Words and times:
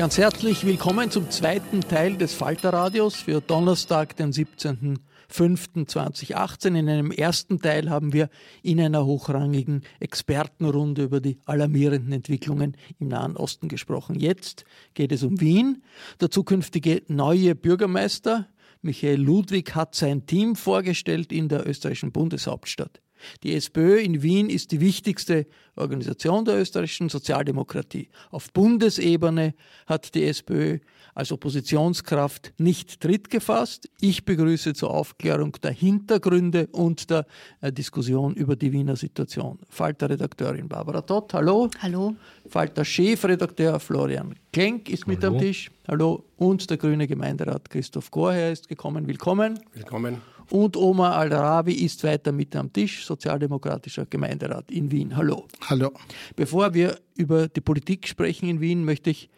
Ganz 0.00 0.16
herzlich 0.16 0.64
willkommen 0.64 1.10
zum 1.10 1.28
zweiten 1.28 1.82
Teil 1.82 2.16
des 2.16 2.32
Falterradios 2.32 3.16
für 3.16 3.42
Donnerstag, 3.42 4.16
den 4.16 4.32
17.05.2018. 4.32 6.68
In 6.68 6.88
einem 6.88 7.10
ersten 7.10 7.60
Teil 7.60 7.90
haben 7.90 8.14
wir 8.14 8.30
in 8.62 8.80
einer 8.80 9.04
hochrangigen 9.04 9.82
Expertenrunde 9.98 11.02
über 11.02 11.20
die 11.20 11.38
alarmierenden 11.44 12.14
Entwicklungen 12.14 12.78
im 12.98 13.08
Nahen 13.08 13.36
Osten 13.36 13.68
gesprochen. 13.68 14.18
Jetzt 14.18 14.64
geht 14.94 15.12
es 15.12 15.22
um 15.22 15.38
Wien. 15.38 15.82
Der 16.18 16.30
zukünftige 16.30 17.02
neue 17.08 17.54
Bürgermeister 17.54 18.48
Michael 18.80 19.20
Ludwig 19.20 19.74
hat 19.74 19.94
sein 19.94 20.24
Team 20.24 20.56
vorgestellt 20.56 21.30
in 21.30 21.50
der 21.50 21.68
österreichischen 21.68 22.10
Bundeshauptstadt. 22.10 23.02
Die 23.42 23.54
SPÖ 23.54 23.98
in 23.98 24.22
Wien 24.22 24.50
ist 24.50 24.72
die 24.72 24.80
wichtigste 24.80 25.46
Organisation 25.76 26.44
der 26.44 26.60
österreichischen 26.60 27.08
Sozialdemokratie. 27.08 28.08
Auf 28.30 28.52
Bundesebene 28.52 29.54
hat 29.86 30.14
die 30.14 30.24
SPÖ 30.24 30.78
als 31.14 31.32
Oppositionskraft 31.32 32.52
nicht 32.58 33.00
Tritt 33.00 33.30
gefasst. 33.30 33.88
Ich 34.00 34.24
begrüße 34.24 34.74
zur 34.74 34.90
Aufklärung 34.90 35.56
der 35.62 35.72
Hintergründe 35.72 36.68
und 36.68 37.10
der 37.10 37.26
äh, 37.60 37.72
Diskussion 37.72 38.34
über 38.34 38.56
die 38.56 38.72
Wiener 38.72 38.96
Situation. 38.96 39.58
Falter-Redakteurin 39.68 40.68
Barbara 40.68 41.02
Tott, 41.02 41.34
hallo. 41.34 41.68
Hallo. 41.80 42.14
Falter-Chefredakteur 42.48 43.80
Florian 43.80 44.34
Klenk 44.52 44.88
ist 44.88 45.06
hallo. 45.06 45.14
mit 45.14 45.24
am 45.24 45.38
Tisch. 45.38 45.70
Hallo. 45.86 46.24
Und 46.36 46.68
der 46.70 46.76
grüne 46.76 47.06
Gemeinderat 47.06 47.68
Christoph 47.70 48.10
Gorher 48.10 48.52
ist 48.52 48.68
gekommen. 48.68 49.06
Willkommen. 49.06 49.60
Willkommen. 49.74 50.22
Und 50.50 50.76
Omar 50.76 51.16
Al-Rawi 51.16 51.74
ist 51.74 52.02
weiter 52.02 52.32
mit 52.32 52.56
am 52.56 52.72
Tisch, 52.72 53.04
sozialdemokratischer 53.06 54.06
Gemeinderat 54.06 54.70
in 54.70 54.90
Wien. 54.90 55.16
Hallo. 55.16 55.46
Hallo. 55.68 55.92
Bevor 56.34 56.74
wir 56.74 56.98
über 57.14 57.46
die 57.46 57.60
Politik 57.60 58.08
sprechen 58.08 58.48
in 58.48 58.60
Wien, 58.60 58.84
möchte 58.84 59.10
ich 59.10 59.30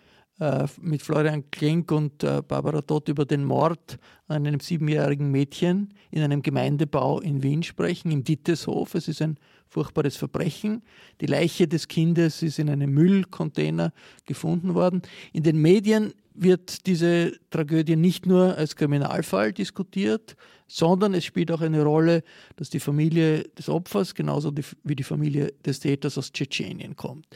mit 0.80 1.02
Florian 1.02 1.50
Klenk 1.50 1.92
und 1.92 2.24
äh, 2.24 2.42
Barbara 2.46 2.82
Todt 2.82 3.08
über 3.08 3.24
den 3.24 3.44
Mord 3.44 3.98
an 4.26 4.46
einem 4.46 4.60
siebenjährigen 4.60 5.30
Mädchen 5.30 5.94
in 6.10 6.22
einem 6.22 6.42
Gemeindebau 6.42 7.20
in 7.20 7.42
Wien 7.42 7.62
sprechen, 7.62 8.10
im 8.10 8.24
Ditteshof. 8.24 8.94
Es 8.94 9.08
ist 9.08 9.22
ein 9.22 9.38
furchtbares 9.68 10.16
Verbrechen. 10.16 10.82
Die 11.20 11.26
Leiche 11.26 11.68
des 11.68 11.88
Kindes 11.88 12.42
ist 12.42 12.58
in 12.58 12.68
einem 12.68 12.92
Müllcontainer 12.92 13.92
gefunden 14.26 14.74
worden. 14.74 15.02
In 15.32 15.42
den 15.42 15.60
Medien 15.60 16.12
wird 16.34 16.86
diese 16.86 17.32
Tragödie 17.50 17.96
nicht 17.96 18.26
nur 18.26 18.56
als 18.56 18.76
Kriminalfall 18.76 19.52
diskutiert, 19.52 20.36
sondern 20.66 21.14
es 21.14 21.24
spielt 21.24 21.50
auch 21.50 21.60
eine 21.60 21.82
Rolle, 21.82 22.22
dass 22.56 22.70
die 22.70 22.80
Familie 22.80 23.44
des 23.58 23.68
Opfers 23.68 24.14
genauso 24.14 24.52
wie 24.82 24.96
die 24.96 25.02
Familie 25.02 25.52
des 25.64 25.80
Täters 25.80 26.16
aus 26.16 26.32
Tschetschenien 26.32 26.96
kommt. 26.96 27.26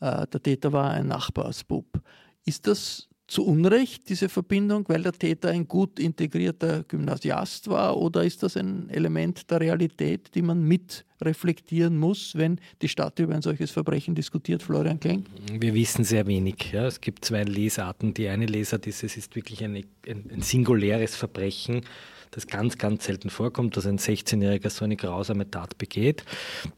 Äh, 0.00 0.26
der 0.28 0.42
Täter 0.42 0.72
war 0.72 0.90
ein 0.90 1.08
Nachbarsbub. 1.08 2.00
Ist 2.44 2.66
das 2.66 3.08
zu 3.26 3.44
Unrecht, 3.46 4.08
diese 4.10 4.28
Verbindung, 4.28 4.84
weil 4.88 5.02
der 5.02 5.12
Täter 5.12 5.48
ein 5.48 5.66
gut 5.66 5.98
integrierter 5.98 6.84
Gymnasiast 6.84 7.68
war? 7.68 7.96
Oder 7.96 8.22
ist 8.22 8.42
das 8.42 8.56
ein 8.56 8.90
Element 8.90 9.50
der 9.50 9.60
Realität, 9.60 10.34
die 10.34 10.42
man 10.42 10.62
mit 10.62 11.06
reflektieren 11.22 11.96
muss, 11.96 12.34
wenn 12.34 12.60
die 12.82 12.88
Stadt 12.88 13.18
über 13.18 13.34
ein 13.34 13.40
solches 13.40 13.70
Verbrechen 13.70 14.14
diskutiert, 14.14 14.62
Florian 14.62 15.00
Klenk? 15.00 15.26
Wir 15.50 15.72
wissen 15.72 16.04
sehr 16.04 16.26
wenig. 16.26 16.72
Ja. 16.72 16.86
Es 16.86 17.00
gibt 17.00 17.24
zwei 17.24 17.44
Lesarten. 17.44 18.12
Die 18.12 18.28
eine 18.28 18.44
Lesart 18.44 18.86
ist, 18.86 19.02
es 19.02 19.16
ist 19.16 19.34
wirklich 19.34 19.64
eine, 19.64 19.84
ein, 20.06 20.30
ein 20.30 20.42
singuläres 20.42 21.16
Verbrechen 21.16 21.82
das 22.34 22.48
ganz, 22.48 22.78
ganz 22.78 23.04
selten 23.04 23.30
vorkommt, 23.30 23.76
dass 23.76 23.86
ein 23.86 23.98
16-Jähriger 23.98 24.68
so 24.68 24.84
eine 24.84 24.96
grausame 24.96 25.48
Tat 25.48 25.78
begeht. 25.78 26.24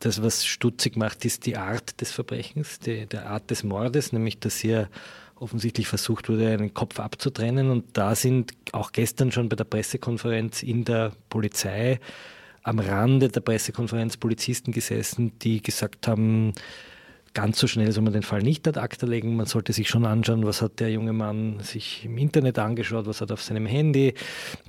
Das, 0.00 0.22
was 0.22 0.44
stutzig 0.44 0.97
macht, 0.97 1.25
ist 1.25 1.47
die 1.47 1.56
Art 1.56 1.98
des 2.00 2.12
Verbrechens, 2.12 2.78
die, 2.78 3.06
der 3.06 3.31
Art 3.31 3.50
des 3.50 3.65
Mordes, 3.65 4.12
nämlich 4.12 4.38
dass 4.38 4.59
hier 4.59 4.91
offensichtlich 5.36 5.86
versucht 5.86 6.28
wurde, 6.28 6.48
einen 6.48 6.74
Kopf 6.74 6.98
abzutrennen. 6.98 7.70
Und 7.70 7.97
da 7.97 8.14
sind 8.14 8.52
auch 8.72 8.92
gestern 8.92 9.32
schon 9.32 9.48
bei 9.48 9.56
der 9.56 9.64
Pressekonferenz 9.64 10.62
in 10.62 10.84
der 10.84 11.12
Polizei 11.28 12.00
am 12.62 12.80
Rande 12.80 13.28
der 13.28 13.41
Pressekonferenz 13.41 14.16
Polizisten 14.16 14.72
gesessen, 14.72 15.38
die 15.38 15.62
gesagt 15.62 16.09
haben, 16.09 16.53
ganz 17.33 17.59
so 17.59 17.66
schnell 17.66 17.92
soll 17.92 18.03
man 18.03 18.15
den 18.15 18.22
Fall 18.22 18.42
nicht 18.42 18.66
ad 18.66 18.80
acta 18.80 19.06
legen. 19.06 19.36
Man 19.36 19.47
sollte 19.47 19.72
sich 19.72 19.88
schon 19.88 20.06
anschauen, 20.06 20.44
was 20.44 20.62
hat 20.62 20.80
der 20.80 20.91
junge 20.91 21.12
Mann 21.12 21.60
sich 21.60 22.06
im 22.06 22.16
Internet 22.16 22.59
angeschaut, 22.59 23.06
was 23.06 23.21
hat 23.21 23.30
auf 23.30 23.42
seinem 23.42 23.66
Handy. 23.66 24.15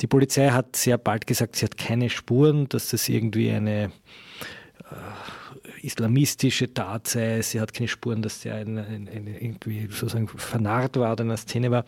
Die 0.02 0.08
Polizei 0.08 0.50
hat 0.50 0.76
sehr 0.76 0.98
bald 0.98 1.26
gesagt, 1.26 1.56
sie 1.56 1.66
hat 1.66 1.78
keine 1.78 2.10
Spuren, 2.10 2.68
dass 2.68 2.90
das 2.90 3.08
irgendwie 3.08 3.50
eine 3.52 3.86
äh, 3.86 4.96
islamistische 5.82 6.74
Tat 6.74 7.08
sei. 7.08 7.42
Sie 7.42 7.60
hat 7.60 7.74
keine 7.74 7.88
Spuren, 7.88 8.22
dass 8.22 8.42
der 8.42 8.56
ein, 8.56 8.78
ein, 8.78 9.08
ein, 9.08 9.28
irgendwie 9.28 9.88
sozusagen 9.88 10.28
vernarrt 10.28 10.98
war 10.98 11.14
oder 11.14 11.24
in 11.24 11.30
einer 11.30 11.38
Szene 11.38 11.72
war. 11.72 11.86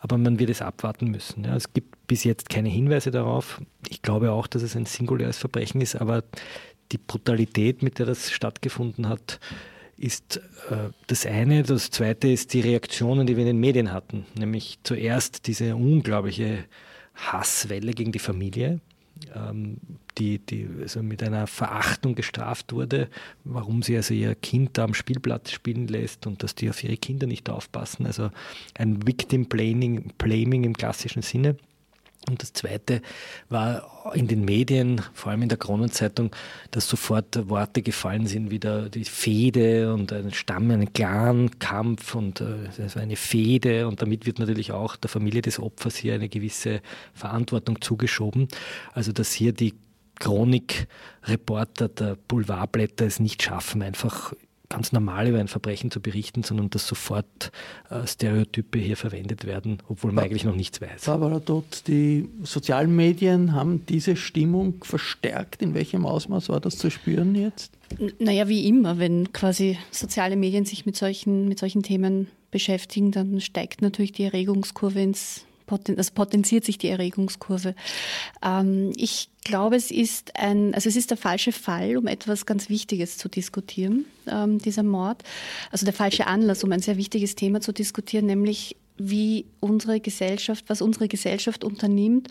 Aber 0.00 0.18
man 0.18 0.38
wird 0.38 0.50
es 0.50 0.62
abwarten 0.62 1.10
müssen. 1.10 1.44
Ja. 1.44 1.56
Es 1.56 1.72
gibt 1.72 2.06
bis 2.06 2.24
jetzt 2.24 2.48
keine 2.48 2.68
Hinweise 2.68 3.10
darauf. 3.10 3.60
Ich 3.88 4.02
glaube 4.02 4.32
auch, 4.32 4.46
dass 4.46 4.62
es 4.62 4.76
ein 4.76 4.86
singuläres 4.86 5.38
Verbrechen 5.38 5.80
ist, 5.80 5.96
aber 5.96 6.24
die 6.92 6.98
Brutalität, 6.98 7.82
mit 7.82 7.98
der 7.98 8.06
das 8.06 8.30
stattgefunden 8.30 9.08
hat, 9.08 9.40
ist 9.96 10.36
äh, 10.70 10.90
das 11.06 11.26
eine. 11.26 11.62
Das 11.62 11.90
zweite 11.90 12.28
ist 12.28 12.52
die 12.52 12.60
Reaktionen, 12.60 13.26
die 13.26 13.36
wir 13.36 13.42
in 13.42 13.48
den 13.48 13.60
Medien 13.60 13.92
hatten. 13.92 14.26
Nämlich 14.36 14.78
zuerst 14.82 15.46
diese 15.46 15.76
unglaubliche 15.76 16.64
Hasswelle 17.14 17.92
gegen 17.92 18.12
die 18.12 18.18
Familie. 18.18 18.80
Ähm, 19.34 19.78
die, 20.18 20.38
die 20.38 20.68
also 20.82 21.02
mit 21.02 21.22
einer 21.22 21.46
Verachtung 21.46 22.14
gestraft 22.14 22.72
wurde, 22.72 23.08
warum 23.44 23.82
sie 23.82 23.96
also 23.96 24.14
ihr 24.14 24.34
Kind 24.34 24.78
da 24.78 24.84
am 24.84 24.94
Spielplatz 24.94 25.50
spielen 25.50 25.88
lässt 25.88 26.26
und 26.26 26.42
dass 26.42 26.54
die 26.54 26.70
auf 26.70 26.82
ihre 26.84 26.96
Kinder 26.96 27.26
nicht 27.26 27.50
aufpassen. 27.50 28.06
Also 28.06 28.30
ein 28.74 29.06
Victim 29.06 29.46
Blaming, 29.46 30.12
Blaming 30.18 30.64
im 30.64 30.74
klassischen 30.74 31.22
Sinne. 31.22 31.56
Und 32.28 32.42
das 32.42 32.52
Zweite 32.52 33.02
war 33.48 34.12
in 34.14 34.28
den 34.28 34.44
Medien, 34.44 35.02
vor 35.12 35.30
allem 35.30 35.42
in 35.42 35.48
der 35.48 35.58
Kronenzeitung, 35.58 36.34
dass 36.70 36.88
sofort 36.88 37.48
Worte 37.48 37.82
gefallen 37.82 38.26
sind, 38.26 38.50
wie 38.50 38.58
der, 38.58 38.88
die 38.88 39.04
Fehde 39.04 39.92
und 39.92 40.12
ein 40.12 40.32
Stamm, 40.32 40.70
ein 40.70 40.92
Clan-Kampf 40.92 42.14
und 42.14 42.40
äh, 42.40 42.68
also 42.80 42.98
eine 42.98 43.16
Fehde. 43.16 43.86
Und 43.88 44.00
damit 44.00 44.24
wird 44.26 44.38
natürlich 44.38 44.72
auch 44.72 44.96
der 44.96 45.10
Familie 45.10 45.42
des 45.42 45.60
Opfers 45.60 45.96
hier 45.96 46.14
eine 46.14 46.28
gewisse 46.28 46.80
Verantwortung 47.12 47.80
zugeschoben. 47.82 48.48
Also 48.92 49.12
dass 49.12 49.32
hier 49.32 49.52
die 49.52 49.74
Chronikreporter 50.20 51.88
der 51.88 52.16
Boulevardblätter 52.28 53.04
es 53.04 53.20
nicht 53.20 53.42
schaffen, 53.42 53.82
einfach 53.82 54.32
ganz 54.74 54.90
normal 54.90 55.28
über 55.28 55.38
ein 55.38 55.46
Verbrechen 55.46 55.92
zu 55.92 56.00
berichten, 56.00 56.42
sondern 56.42 56.68
dass 56.68 56.88
sofort 56.88 57.52
äh, 57.90 58.04
Stereotype 58.08 58.76
hier 58.76 58.96
verwendet 58.96 59.44
werden, 59.46 59.78
obwohl 59.88 60.10
man 60.10 60.24
eigentlich 60.24 60.42
noch 60.42 60.56
nichts 60.56 60.80
weiß. 60.80 61.04
Barbara 61.04 61.38
Dott, 61.38 61.84
die 61.86 62.28
sozialen 62.42 62.94
Medien 62.96 63.52
haben 63.52 63.86
diese 63.86 64.16
Stimmung 64.16 64.82
verstärkt. 64.82 65.62
In 65.62 65.74
welchem 65.74 66.04
Ausmaß 66.04 66.48
war 66.48 66.58
das 66.58 66.76
zu 66.76 66.90
spüren 66.90 67.36
jetzt? 67.36 67.72
Naja, 68.18 68.48
wie 68.48 68.66
immer, 68.66 68.98
wenn 68.98 69.32
quasi 69.32 69.78
soziale 69.92 70.34
Medien 70.34 70.64
sich 70.64 70.86
mit 70.86 70.96
solchen, 70.96 71.46
mit 71.46 71.60
solchen 71.60 71.84
Themen 71.84 72.26
beschäftigen, 72.50 73.12
dann 73.12 73.40
steigt 73.40 73.80
natürlich 73.80 74.10
die 74.10 74.24
Erregungskurve 74.24 75.00
ins 75.00 75.46
das 75.78 76.10
potenziert 76.10 76.64
sich 76.64 76.78
die 76.78 76.88
Erregungskurve. 76.88 77.74
Ähm, 78.44 78.92
ich 78.96 79.30
glaube, 79.44 79.76
es 79.76 79.90
ist 79.90 80.38
ein, 80.38 80.74
also 80.74 80.88
es 80.88 80.96
ist 80.96 81.10
der 81.10 81.16
falsche 81.16 81.52
Fall, 81.52 81.96
um 81.96 82.06
etwas 82.06 82.46
ganz 82.46 82.68
Wichtiges 82.68 83.18
zu 83.18 83.28
diskutieren, 83.28 84.06
ähm, 84.26 84.58
dieser 84.58 84.82
Mord. 84.82 85.22
Also 85.70 85.84
der 85.84 85.94
falsche 85.94 86.26
Anlass, 86.26 86.64
um 86.64 86.72
ein 86.72 86.80
sehr 86.80 86.96
wichtiges 86.96 87.34
Thema 87.34 87.60
zu 87.60 87.72
diskutieren, 87.72 88.26
nämlich 88.26 88.76
wie 88.96 89.46
unsere 89.60 90.00
Gesellschaft, 90.00 90.64
was 90.68 90.80
unsere 90.80 91.08
Gesellschaft 91.08 91.64
unternimmt, 91.64 92.28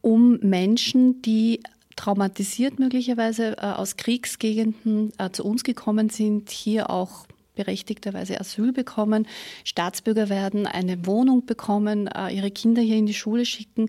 um 0.00 0.38
Menschen, 0.40 1.22
die 1.22 1.60
traumatisiert 1.96 2.78
möglicherweise 2.78 3.56
äh, 3.58 3.66
aus 3.66 3.96
Kriegsgegenden 3.96 5.12
äh, 5.18 5.30
zu 5.30 5.44
uns 5.44 5.64
gekommen 5.64 6.10
sind, 6.10 6.50
hier 6.50 6.90
auch 6.90 7.26
berechtigterweise 7.54 8.40
Asyl 8.40 8.72
bekommen, 8.72 9.26
Staatsbürger 9.64 10.28
werden, 10.28 10.66
eine 10.66 11.06
Wohnung 11.06 11.46
bekommen, 11.46 12.08
äh, 12.08 12.34
ihre 12.34 12.50
Kinder 12.50 12.82
hier 12.82 12.96
in 12.96 13.06
die 13.06 13.14
Schule 13.14 13.44
schicken, 13.44 13.88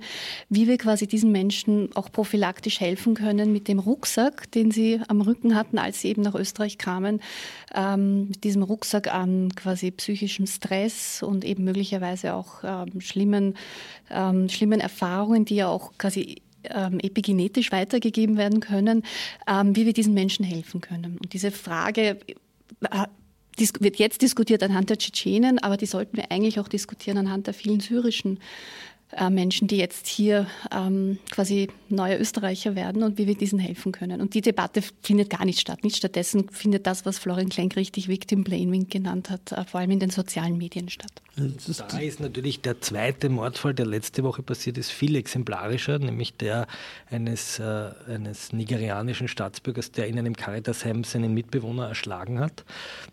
wie 0.49 0.67
wir 0.67 0.77
quasi 0.77 1.07
diesen 1.07 1.31
Menschen 1.31 1.89
auch 1.95 2.11
prophylaktisch 2.11 2.79
helfen 2.79 3.15
können 3.15 3.51
mit 3.51 3.67
dem 3.67 3.79
Rucksack, 3.79 4.51
den 4.51 4.71
sie 4.71 5.01
am 5.07 5.21
Rücken 5.21 5.55
hatten, 5.55 5.77
als 5.77 6.01
sie 6.01 6.09
eben 6.09 6.21
nach 6.21 6.35
Österreich 6.35 6.77
kamen, 6.77 7.21
ähm, 7.73 8.29
mit 8.29 8.43
diesem 8.43 8.63
Rucksack 8.63 9.13
an 9.13 9.53
quasi 9.55 9.91
psychischem 9.91 10.47
Stress 10.47 11.23
und 11.23 11.43
eben 11.45 11.63
möglicherweise 11.63 12.33
auch 12.33 12.63
ähm, 12.63 13.01
schlimmen, 13.01 13.55
ähm, 14.09 14.49
schlimmen 14.49 14.79
Erfahrungen, 14.79 15.45
die 15.45 15.55
ja 15.55 15.67
auch 15.67 15.91
quasi 15.97 16.41
epigenetisch 16.67 17.71
weitergegeben 17.71 18.37
werden 18.37 18.59
können, 18.59 19.03
wie 19.47 19.85
wir 19.85 19.93
diesen 19.93 20.15
Menschen 20.15 20.43
helfen 20.43 20.81
können. 20.81 21.19
Und 21.21 21.33
diese 21.33 21.51
Frage 21.51 22.17
äh, 22.81 23.05
wird 23.57 23.97
jetzt 23.97 24.21
diskutiert 24.21 24.63
anhand 24.63 24.89
der 24.89 24.97
Tschetschenen, 24.97 25.59
aber 25.59 25.77
die 25.77 25.85
sollten 25.85 26.17
wir 26.17 26.31
eigentlich 26.31 26.59
auch 26.59 26.67
diskutieren 26.67 27.17
anhand 27.17 27.47
der 27.47 27.53
vielen 27.53 27.79
syrischen 27.79 28.39
äh, 29.11 29.29
Menschen, 29.29 29.67
die 29.67 29.77
jetzt 29.77 30.07
hier 30.07 30.47
ähm, 30.71 31.19
quasi 31.31 31.69
neue 31.89 32.17
Österreicher 32.17 32.75
werden 32.75 33.03
und 33.03 33.17
wie 33.17 33.27
wir 33.27 33.35
diesen 33.35 33.59
helfen 33.59 33.91
können. 33.91 34.19
Und 34.19 34.33
die 34.33 34.41
Debatte 34.41 34.81
findet 35.01 35.29
gar 35.29 35.45
nicht 35.45 35.59
statt. 35.59 35.83
Nicht 35.83 35.97
stattdessen 35.97 36.49
findet 36.49 36.85
das, 36.87 37.05
was 37.05 37.19
Florian 37.19 37.49
Klenk 37.49 37.75
richtig 37.75 38.07
Victim 38.07 38.43
Blaming 38.43 38.89
genannt 38.89 39.29
hat, 39.29 39.51
äh, 39.51 39.63
vor 39.63 39.79
allem 39.79 39.91
in 39.91 39.99
den 39.99 40.09
sozialen 40.09 40.57
Medien 40.57 40.89
statt. 40.89 41.21
Da 41.37 41.99
ist 41.99 42.21
natürlich 42.21 42.61
der 42.61 42.79
zweite 42.79 43.27
Mordfall, 43.27 43.73
der 43.73 43.85
letzte 43.85 44.23
Woche 44.23 44.41
passiert 44.41 44.77
ist, 44.77 44.89
viel 44.89 45.17
exemplarischer, 45.17 45.99
nämlich 45.99 46.37
der 46.37 46.65
eines, 47.11 47.59
äh, 47.59 47.91
eines 48.07 48.53
nigerianischen 48.53 49.27
Staatsbürgers, 49.27 49.91
der 49.91 50.07
in 50.07 50.17
einem 50.17 50.37
Caritasheim 50.37 51.03
seinen 51.03 51.33
Mitbewohner 51.33 51.89
erschlagen 51.89 52.39
hat. 52.39 52.63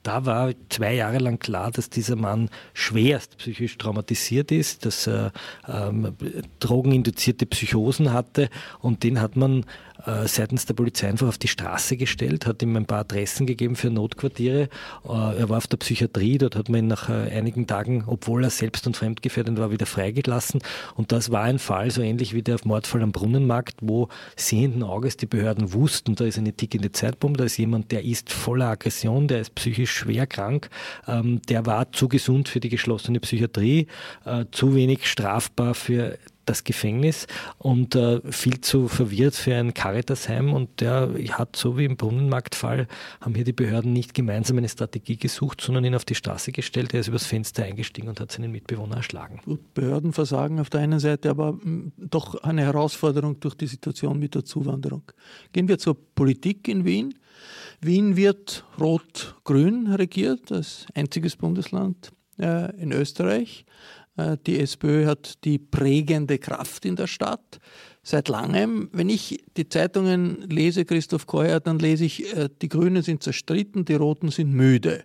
Da 0.05 0.25
war 0.25 0.53
zwei 0.69 0.95
Jahre 0.95 1.19
lang 1.19 1.41
klar, 1.41 1.73
dass 1.73 1.91
dieser 1.91 2.15
Mann 2.15 2.49
schwerst 2.75 3.39
psychisch 3.39 3.77
traumatisiert 3.77 4.53
ist, 4.53 4.87
dass 4.87 5.09
er 5.09 5.33
ähm, 5.67 6.15
drogeninduzierte 6.61 7.47
Psychosen 7.47 8.13
hatte 8.13 8.51
und 8.79 9.03
den 9.03 9.21
hat 9.21 9.35
man 9.35 9.65
äh, 10.07 10.27
seitens 10.27 10.67
der 10.67 10.75
Polizei 10.75 11.09
einfach 11.09 11.29
auf 11.29 11.39
die 11.39 11.49
Straße 11.49 11.97
gestellt, 11.97 12.47
hat 12.47 12.63
ihm 12.63 12.77
ein 12.77 12.87
paar 12.87 13.01
Adressen 13.01 13.47
gegeben 13.47 13.77
für 13.77 13.91
Notquartiere. 13.91 14.69
Äh, 15.05 15.09
er 15.09 15.49
war 15.49 15.59
auf 15.59 15.67
der 15.67 15.77
Psychiatrie, 15.77 16.39
dort 16.39 16.57
hat 16.57 16.69
man 16.69 16.81
ihn 16.81 16.87
nach 16.89 17.09
äh, 17.09 17.31
einigen 17.31 17.67
Tagen, 17.67 18.05
obwohl 18.07 18.45
er 18.45 18.51
selbst 18.51 18.87
und 18.87 18.97
fremdgefährdet 18.97 19.57
war, 19.59 19.71
wieder 19.71 19.87
freigelassen. 19.87 20.61
Und 20.97 21.13
das 21.13 21.31
war 21.31 21.43
ein 21.43 21.59
Fall, 21.59 21.91
so 21.91 22.03
ähnlich 22.03 22.35
wie 22.35 22.43
der 22.43 22.59
Mordfall 22.65 23.03
am 23.03 23.13
Brunnenmarkt, 23.13 23.77
wo 23.81 24.09
sehenden 24.37 24.83
Auges 24.83 25.17
die 25.17 25.27
Behörden 25.27 25.73
wussten, 25.73 26.15
da 26.15 26.25
ist 26.25 26.39
eine 26.39 26.53
tickende 26.53 26.93
Zeitbombe, 26.93 27.39
da 27.39 27.45
ist 27.45 27.57
jemand, 27.57 27.93
der 27.93 28.05
ist 28.05 28.31
voller 28.31 28.69
Aggression, 28.69 29.29
der 29.29 29.41
ist 29.41 29.55
psychisch 29.55 29.93
schwer 29.93 30.27
krank, 30.27 30.69
ähm, 31.07 31.41
der 31.49 31.67
war 31.67 31.93
zu 31.93 32.09
gesund 32.09 32.49
für 32.49 32.61
die 32.61 32.69
geschlossene 32.69 33.21
Psychiatrie, 33.21 33.87
zu 34.51 34.75
wenig 34.75 35.07
strafbar 35.07 35.75
für 35.75 36.19
das 36.45 36.65
Gefängnis 36.65 37.27
und 37.59 37.95
äh, 37.95 38.21
viel 38.31 38.61
zu 38.61 38.89
verwirrt 38.89 39.35
für 39.35 39.55
ein 39.55 39.75
Caritasheim. 39.75 40.53
Und 40.53 40.81
der 40.81 41.11
hat, 41.33 41.57
so 41.57 41.79
wie 41.79 41.85
im 41.85 41.97
Brunnenmarktfall, 41.97 42.89
haben 43.21 43.35
hier 43.35 43.45
die 43.45 43.53
Behörden 43.53 43.93
nicht 43.93 44.15
gemeinsam 44.15 44.59
eine 44.59 44.69
Strategie 44.69 45.17
gesucht, 45.17 45.61
sondern 45.61 45.85
ihn 45.85 45.95
auf 45.95 46.05
die 46.05 46.15
Straße 46.15 46.53
gestellt. 46.53 46.95
Er 46.95 47.01
ist 47.01 47.09
übers 47.09 47.27
Fenster 47.27 47.65
eingestiegen 47.65 48.09
und 48.09 48.21
hat 48.21 48.33
seinen 48.33 48.53
Mitbewohner 48.53 48.97
erschlagen. 48.97 49.41
Gut, 49.45 49.75
Behörden 49.75 50.13
versagen 50.13 50.61
auf 50.61 50.71
der 50.71 50.81
einen 50.81 51.01
Seite, 51.01 51.31
aber 51.31 51.49
hm, 51.49 51.93
doch 51.97 52.43
eine 52.43 52.63
Herausforderung 52.63 53.41
durch 53.41 53.55
die 53.55 53.67
Situation 53.67 54.19
mit 54.19 54.35
der 54.35 54.45
Zuwanderung. 54.45 55.03
Gehen 55.53 55.69
wir 55.69 55.79
zur 55.79 55.97
Politik 56.15 56.69
in 56.69 56.85
Wien. 56.85 57.15
Wien 57.81 58.17
wird 58.17 58.65
rot-grün 58.79 59.89
regiert, 59.89 60.53
als 60.53 60.87
einziges 60.95 61.37
Bundesland 61.37 62.13
äh, 62.39 62.75
in 62.81 62.93
Österreich. 62.93 63.65
Äh, 64.17 64.37
die 64.47 64.61
SPÖ 64.61 65.07
hat 65.07 65.45
die 65.45 65.59
prägende 65.59 66.39
Kraft 66.39 66.85
in 66.85 66.97
der 66.97 67.07
Stadt 67.07 67.59
seit 68.03 68.29
langem. 68.29 68.89
Wenn 68.93 69.09
ich 69.09 69.45
die 69.57 69.69
Zeitungen 69.69 70.43
lese, 70.49 70.85
Christoph 70.85 71.27
Keuer, 71.27 71.61
dann 71.61 71.79
lese 71.79 72.05
ich, 72.05 72.37
äh, 72.37 72.49
die 72.61 72.69
Grünen 72.69 73.03
sind 73.03 73.23
zerstritten, 73.23 73.85
die 73.85 73.95
Roten 73.95 74.31
sind 74.31 74.53
müde. 74.53 75.05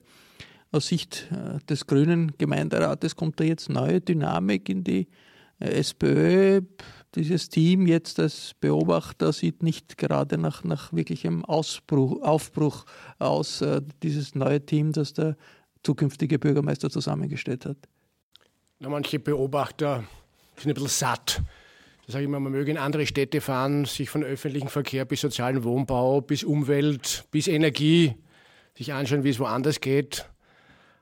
Aus 0.71 0.87
Sicht 0.87 1.27
äh, 1.31 1.59
des 1.65 1.87
Grünen 1.87 2.33
Gemeinderates 2.37 3.15
kommt 3.15 3.39
da 3.39 3.43
jetzt 3.43 3.69
neue 3.69 4.01
Dynamik 4.01 4.69
in 4.69 4.83
die 4.83 5.07
SPÖ. 5.59 6.61
Dieses 7.15 7.49
Team 7.49 7.87
jetzt 7.87 8.19
als 8.19 8.51
Beobachter 8.59 9.33
sieht 9.33 9.63
nicht 9.63 9.97
gerade 9.97 10.37
nach, 10.37 10.63
nach 10.63 10.93
wirklichem 10.93 11.43
Ausbruch, 11.45 12.21
Aufbruch 12.21 12.85
aus, 13.17 13.63
dieses 14.03 14.35
neue 14.35 14.63
Team, 14.63 14.91
das 14.91 15.13
der 15.13 15.35
zukünftige 15.81 16.37
Bürgermeister 16.37 16.91
zusammengestellt 16.91 17.65
hat. 17.65 17.77
Na, 18.79 18.89
manche 18.89 19.17
Beobachter 19.17 20.03
sind 20.55 20.69
ein 20.69 20.73
bisschen 20.75 20.89
satt. 20.89 21.41
Da 22.05 22.13
sage 22.13 22.23
ich 22.23 22.27
immer, 22.27 22.39
man 22.39 22.51
möge 22.51 22.69
in 22.69 22.77
andere 22.77 23.07
Städte 23.07 23.41
fahren, 23.41 23.85
sich 23.85 24.07
von 24.07 24.23
öffentlichem 24.23 24.69
Verkehr 24.69 25.03
bis 25.03 25.21
sozialen 25.21 25.63
Wohnbau, 25.63 26.21
bis 26.21 26.43
Umwelt, 26.43 27.25
bis 27.31 27.47
Energie 27.47 28.13
sich 28.77 28.93
anschauen, 28.93 29.23
wie 29.23 29.31
es 29.31 29.39
woanders 29.39 29.81
geht. 29.81 30.29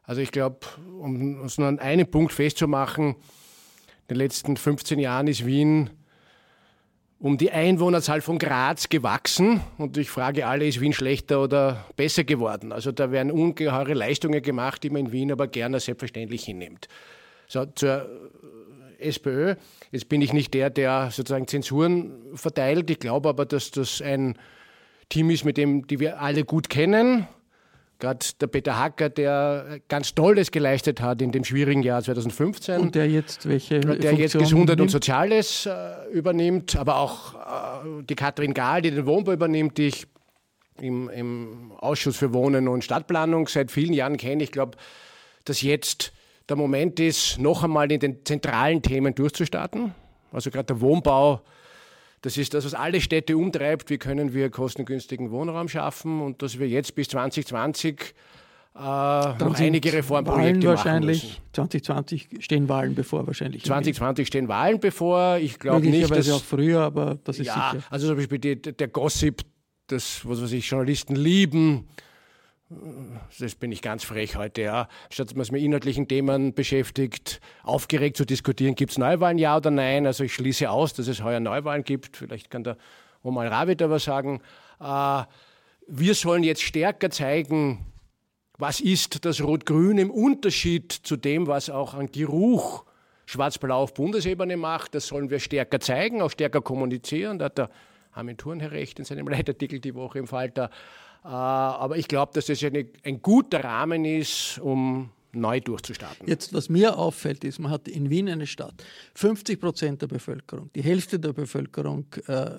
Also 0.04 0.22
ich 0.22 0.32
glaube, 0.32 0.60
um 1.00 1.42
uns 1.42 1.58
nur 1.58 1.68
an 1.68 1.80
einem 1.80 2.10
Punkt 2.10 2.32
festzumachen, 2.32 3.08
in 3.08 4.08
den 4.08 4.18
letzten 4.18 4.56
15 4.56 4.98
Jahren 4.98 5.28
ist 5.28 5.46
Wien 5.46 5.90
um 7.20 7.38
die 7.38 7.52
Einwohnerzahl 7.52 8.22
von 8.22 8.38
Graz 8.38 8.88
gewachsen. 8.88 9.60
Und 9.78 9.98
ich 9.98 10.10
frage 10.10 10.48
alle, 10.48 10.66
ist 10.66 10.80
Wien 10.80 10.94
schlechter 10.94 11.42
oder 11.42 11.84
besser 11.98 12.24
geworden? 12.24 12.72
Also 12.72 12.94
da 12.94 13.12
werden 13.12 13.32
ungeheure 13.32 13.96
Leistungen 13.96 14.42
gemacht, 14.42 14.82
die 14.84 14.90
man 14.90 15.08
in 15.08 15.12
Wien 15.12 15.32
aber 15.34 15.48
gerne 15.48 15.82
selbstverständlich 15.82 16.46
hinnimmt. 16.46 16.88
So, 17.48 17.66
zur 17.66 18.08
SPÖ. 19.00 19.56
Jetzt 19.92 20.10
bin 20.10 20.22
ich 20.22 20.34
nicht 20.34 20.54
der, 20.54 20.70
der 20.70 21.10
sozusagen 21.12 21.48
Zensuren 21.48 22.14
verteilt. 22.34 22.90
Ich 22.90 23.00
glaube 23.00 23.30
aber, 23.30 23.46
dass 23.46 23.72
das 23.72 24.02
ein 24.02 24.38
Team 25.10 25.30
ist, 25.30 25.46
mit 25.46 25.58
dem 25.58 25.88
die 25.88 26.00
wir 26.00 26.22
alle 26.22 26.44
gut 26.44 26.70
kennen. 26.70 27.28
Gerade 28.00 28.26
der 28.42 28.48
Peter 28.48 28.78
Hacker, 28.78 29.10
der 29.10 29.80
ganz 29.88 30.14
Tolles 30.14 30.52
geleistet 30.52 31.00
hat 31.00 31.22
in 31.22 31.32
dem 31.32 31.46
schwierigen 31.46 31.82
Jahr 31.82 32.04
2015. 32.04 32.82
Und 32.82 32.96
der 32.96 33.08
jetzt 33.08 33.48
welche 33.48 33.80
Der 33.80 33.92
Funktion 33.94 34.18
jetzt 34.18 34.38
Gesundheit 34.38 34.78
nimmt? 34.78 34.82
und 34.82 34.90
Soziales 34.90 35.66
äh, 35.66 36.12
übernimmt, 36.12 36.76
aber 36.76 36.98
auch 36.98 37.36
äh, 37.36 38.04
die 38.04 38.16
Katrin 38.16 38.54
Gahl, 38.54 38.82
die 38.82 38.92
den 38.92 39.06
Wohnbau 39.06 39.32
übernimmt, 39.32 39.78
die 39.78 39.88
ich 39.88 40.08
im, 40.82 41.08
im 41.10 41.72
Ausschuss 41.78 42.18
für 42.18 42.34
Wohnen 42.34 42.68
und 42.68 42.84
Stadtplanung 42.84 43.48
seit 43.48 43.72
vielen 43.72 43.94
Jahren 43.94 44.18
kenne. 44.18 44.44
Ich 44.44 44.52
glaube, 44.52 44.78
dass 45.46 45.62
jetzt 45.62 46.12
der 46.50 46.58
Moment 46.58 47.00
ist, 47.00 47.40
noch 47.40 47.64
einmal 47.64 47.92
in 47.92 48.00
den 48.00 48.26
zentralen 48.26 48.82
Themen 48.82 49.16
durchzustarten. 49.16 49.94
Also 50.32 50.52
gerade 50.52 50.66
der 50.66 50.82
Wohnbau, 50.82 51.42
Das 52.22 52.38
ist 52.38 52.54
das, 52.54 52.66
was 52.66 52.74
alle 52.74 53.02
Städte 53.02 53.38
umtreibt. 53.38 53.90
Wie 53.90 53.98
können 53.98 54.34
wir 54.34 54.50
kostengünstigen 54.50 55.32
Wohnraum 55.32 55.70
schaffen 55.70 56.22
und 56.22 56.42
dass 56.42 56.58
wir 56.60 56.68
jetzt 56.68 56.96
bis 56.96 57.08
2020 57.10 58.16
äh, 58.76 58.80
noch 58.80 59.58
einige 59.58 59.94
Reformprojekte 59.94 60.68
Wahlen 60.68 60.78
wahrscheinlich. 60.78 61.24
müssen. 61.24 61.42
2020 61.54 62.28
stehen 62.40 62.68
Wahlen 62.68 62.94
bevor 62.94 63.26
wahrscheinlich. 63.26 63.64
2020 63.64 64.28
stehen 64.28 64.48
Wahlen 64.50 64.80
bevor. 64.80 65.38
Ich 65.38 65.60
glaube 65.60 65.88
nicht, 65.88 66.12
dass... 66.12 66.30
auch 66.30 66.44
früher, 66.44 66.82
aber 66.82 67.18
das 67.24 67.40
ist 67.40 67.48
ja, 67.48 67.72
sicher. 67.72 67.84
also 67.90 68.08
zum 68.08 68.18
Beispiel 68.18 68.40
die, 68.40 68.62
der 68.62 68.88
Gossip, 68.90 69.44
das, 69.88 70.28
was 70.28 70.42
weiß 70.42 70.52
ich, 70.52 70.70
Journalisten 70.70 71.16
lieben, 71.16 71.88
das 73.40 73.54
bin 73.56 73.72
ich 73.72 73.82
ganz 73.84 74.04
frech 74.04 74.36
heute, 74.36 74.64
ja. 74.64 74.88
Statt 75.10 75.30
dass 75.30 75.36
man 75.36 75.44
sich 75.44 75.52
mit 75.52 75.62
inhaltlichen 75.62 76.08
Themen 76.08 76.54
beschäftigt, 76.54 77.40
aufgeregt 77.64 78.18
zu 78.18 78.26
diskutieren, 78.26 78.74
gibt 78.74 78.92
es 78.92 78.98
Neuwahlen, 78.98 79.38
ja 79.38 79.58
oder 79.58 79.70
nein? 79.70 80.08
Also 80.08 80.24
ich 80.24 80.34
schließe 80.34 80.70
aus, 80.70 80.94
dass 80.94 81.08
es 81.08 81.24
heuer 81.24 81.40
Neuwahlen 81.40 81.84
gibt. 81.84 82.18
Vielleicht 82.18 82.50
kann 82.50 82.64
der 82.64 82.78
Omar 83.22 83.52
Ravid 83.52 83.82
aber 83.82 84.00
sagen. 84.00 84.42
Äh, 84.80 85.24
wir 85.88 86.16
sollen 86.16 86.44
jetzt 86.44 86.64
stärker 86.64 87.12
zeigen, 87.12 87.86
was 88.58 88.80
ist 88.80 89.26
das 89.26 89.42
Rot-Grün 89.42 90.00
im 90.00 90.10
Unterschied 90.10 90.92
zu 90.92 91.18
dem, 91.18 91.46
was 91.46 91.70
auch 91.70 91.94
an 91.94 92.12
Geruch 92.12 92.86
Schwarz-Blau 93.28 93.84
auf 93.84 93.94
Bundesebene 93.94 94.58
macht. 94.58 94.96
Das 94.96 95.08
sollen 95.08 95.30
wir 95.30 95.40
stärker 95.40 95.80
zeigen, 95.80 96.22
auch 96.22 96.32
stärker 96.32 96.62
kommunizieren. 96.62 97.40
Da 97.40 97.46
hat 97.46 97.58
der 97.58 97.70
Armin 98.12 98.38
Thurnherr 98.38 98.72
recht 98.72 98.98
in 98.98 99.06
seinem 99.06 99.28
Leitartikel 99.30 99.80
die 99.80 99.94
Woche 99.94 100.20
im 100.20 100.28
Falter. 100.28 100.70
Äh, 101.26 101.28
aber 101.28 101.98
ich 101.98 102.08
glaube, 102.08 102.34
dass 102.34 102.46
das 102.46 102.64
eine, 102.64 102.86
ein 103.04 103.22
guter 103.22 103.64
Rahmen 103.64 104.06
ist, 104.06 104.60
um 104.60 105.10
neu 105.32 105.60
durchzustarten. 105.60 106.28
Jetzt, 106.28 106.54
was 106.54 106.70
mir 106.70 106.98
auffällt, 106.98 107.44
ist, 107.44 107.60
man 107.60 107.72
hat 107.72 107.88
in 107.88 108.10
Wien 108.10 108.30
eine 108.30 108.48
Stadt, 108.48 108.84
50 109.16 109.60
Prozent 109.60 110.02
der 110.02 110.08
Bevölkerung, 110.08 110.70
die 110.76 110.84
Hälfte 110.84 111.20
der 111.20 111.34
Bevölkerung 111.34 112.06
äh, 112.28 112.52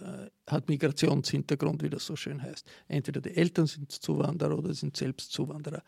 hat 0.46 0.68
Migrationshintergrund, 0.68 1.82
wie 1.82 1.90
das 1.90 2.04
so 2.04 2.16
schön 2.16 2.42
heißt. 2.42 2.66
Entweder 2.88 3.20
die 3.20 3.36
Eltern 3.36 3.66
sind 3.66 3.90
Zuwanderer 3.90 4.58
oder 4.58 4.74
sind 4.74 4.96
selbst 4.96 5.32
Zuwanderer. 5.32 5.82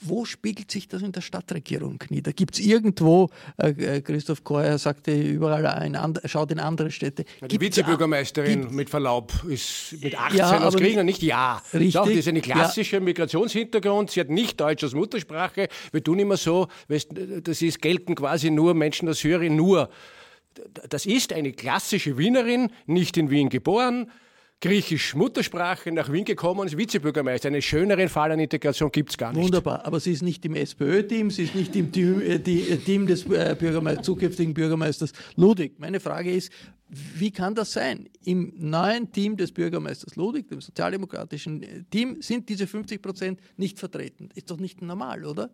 Wo 0.00 0.24
spiegelt 0.24 0.70
sich 0.70 0.88
das 0.88 1.02
in 1.02 1.12
der 1.12 1.20
Stadtregierung 1.20 1.98
nieder? 2.08 2.32
Gibt 2.32 2.54
es 2.54 2.60
irgendwo, 2.64 3.28
äh, 3.58 4.00
Christoph 4.00 4.42
Keuer 4.42 4.78
sagte 4.78 5.12
überall, 5.20 5.66
ein 5.66 5.94
and, 5.94 6.20
schaut 6.24 6.50
in 6.50 6.58
andere 6.58 6.90
Städte. 6.90 7.24
Die 7.42 7.46
Gibt's 7.58 7.76
Vizebürgermeisterin, 7.78 8.62
gibt- 8.62 8.72
mit 8.72 8.90
Verlaub, 8.90 9.32
ist 9.48 9.94
mit 10.00 10.18
18 10.18 10.38
Ja, 10.38 10.64
aus 10.64 10.74
Griechenland, 10.76 11.06
nicht 11.06 11.22
ja. 11.22 11.62
Richtig, 11.72 11.92
Doch, 11.94 12.06
die 12.08 12.14
ist 12.14 12.26
eine 12.28 12.38
ja. 12.40 12.44
klassische 12.44 13.00
Migrationshintergrund, 13.00 14.10
sie 14.10 14.20
hat 14.20 14.30
nicht 14.30 14.60
Deutsch 14.60 14.82
als 14.82 14.94
Muttersprache. 14.94 15.68
Wir 15.92 16.02
tun 16.02 16.18
immer 16.18 16.36
so, 16.36 16.68
das 16.88 17.62
ist, 17.62 17.80
gelten 17.82 18.14
quasi 18.14 18.50
nur 18.50 18.74
Menschen 18.74 19.08
aus 19.08 19.18
Syrien, 19.20 19.56
nur. 19.56 19.88
Das 20.88 21.06
ist 21.06 21.32
eine 21.32 21.52
klassische 21.52 22.18
Wienerin, 22.18 22.70
nicht 22.86 23.16
in 23.16 23.30
Wien 23.30 23.48
geboren, 23.48 24.10
griechisch 24.62 25.14
Muttersprache, 25.14 25.90
nach 25.92 26.10
Wien 26.10 26.24
gekommen, 26.24 26.66
ist 26.66 26.78
Vizebürgermeister. 26.78 27.48
Einen 27.48 27.60
schöneren 27.60 28.08
Fall 28.08 28.30
an 28.30 28.38
Integration 28.38 28.90
gibt 28.90 29.10
es 29.10 29.18
gar 29.18 29.32
nicht. 29.32 29.42
Wunderbar, 29.42 29.84
aber 29.84 30.00
sie 30.00 30.12
ist 30.12 30.22
nicht 30.22 30.44
im 30.46 30.54
SPÖ-Team, 30.54 31.30
sie 31.30 31.44
ist 31.44 31.54
nicht 31.54 31.74
im 31.76 31.90
Team, 31.92 32.22
äh, 32.22 32.38
die, 32.38 32.70
äh, 32.70 32.76
Team 32.76 33.06
des 33.06 33.26
äh, 33.26 33.56
Bürgerme 33.58 34.00
zukünftigen 34.00 34.54
Bürgermeisters 34.54 35.12
Ludwig. 35.36 35.78
Meine 35.78 35.98
Frage 35.98 36.32
ist, 36.32 36.50
wie 36.88 37.32
kann 37.32 37.54
das 37.54 37.72
sein? 37.72 38.08
Im 38.24 38.52
neuen 38.56 39.10
Team 39.10 39.36
des 39.36 39.50
Bürgermeisters 39.50 40.14
Ludwig, 40.14 40.48
dem 40.48 40.60
sozialdemokratischen 40.60 41.62
äh, 41.62 41.82
Team, 41.90 42.22
sind 42.22 42.48
diese 42.48 42.68
50 42.68 43.02
Prozent 43.02 43.40
nicht 43.56 43.80
vertreten. 43.80 44.28
Ist 44.36 44.50
doch 44.50 44.58
nicht 44.58 44.80
normal, 44.80 45.24
oder? 45.24 45.50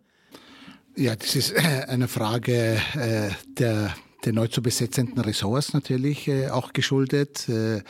Ja, 0.95 1.15
das 1.15 1.35
ist 1.35 1.51
äh, 1.51 1.85
eine 1.87 2.07
Frage 2.07 2.79
äh, 2.93 3.29
der, 3.47 3.95
der 4.25 4.33
neu 4.33 4.47
zu 4.47 4.61
besetzenden 4.61 5.19
Ressorts 5.19 5.73
natürlich 5.73 6.27
äh, 6.27 6.49
auch 6.49 6.73
geschuldet. 6.73 7.47
Äh, 7.49 7.81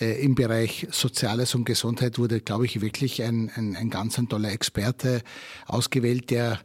äh, 0.00 0.24
Im 0.24 0.34
Bereich 0.34 0.88
Soziales 0.90 1.54
und 1.54 1.64
Gesundheit 1.64 2.18
wurde, 2.18 2.40
glaube 2.40 2.66
ich, 2.66 2.80
wirklich 2.80 3.22
ein, 3.22 3.50
ein, 3.54 3.76
ein 3.76 3.90
ganz 3.90 4.18
ein 4.18 4.28
toller 4.28 4.50
Experte 4.50 5.22
ausgewählt, 5.66 6.30
der 6.30 6.60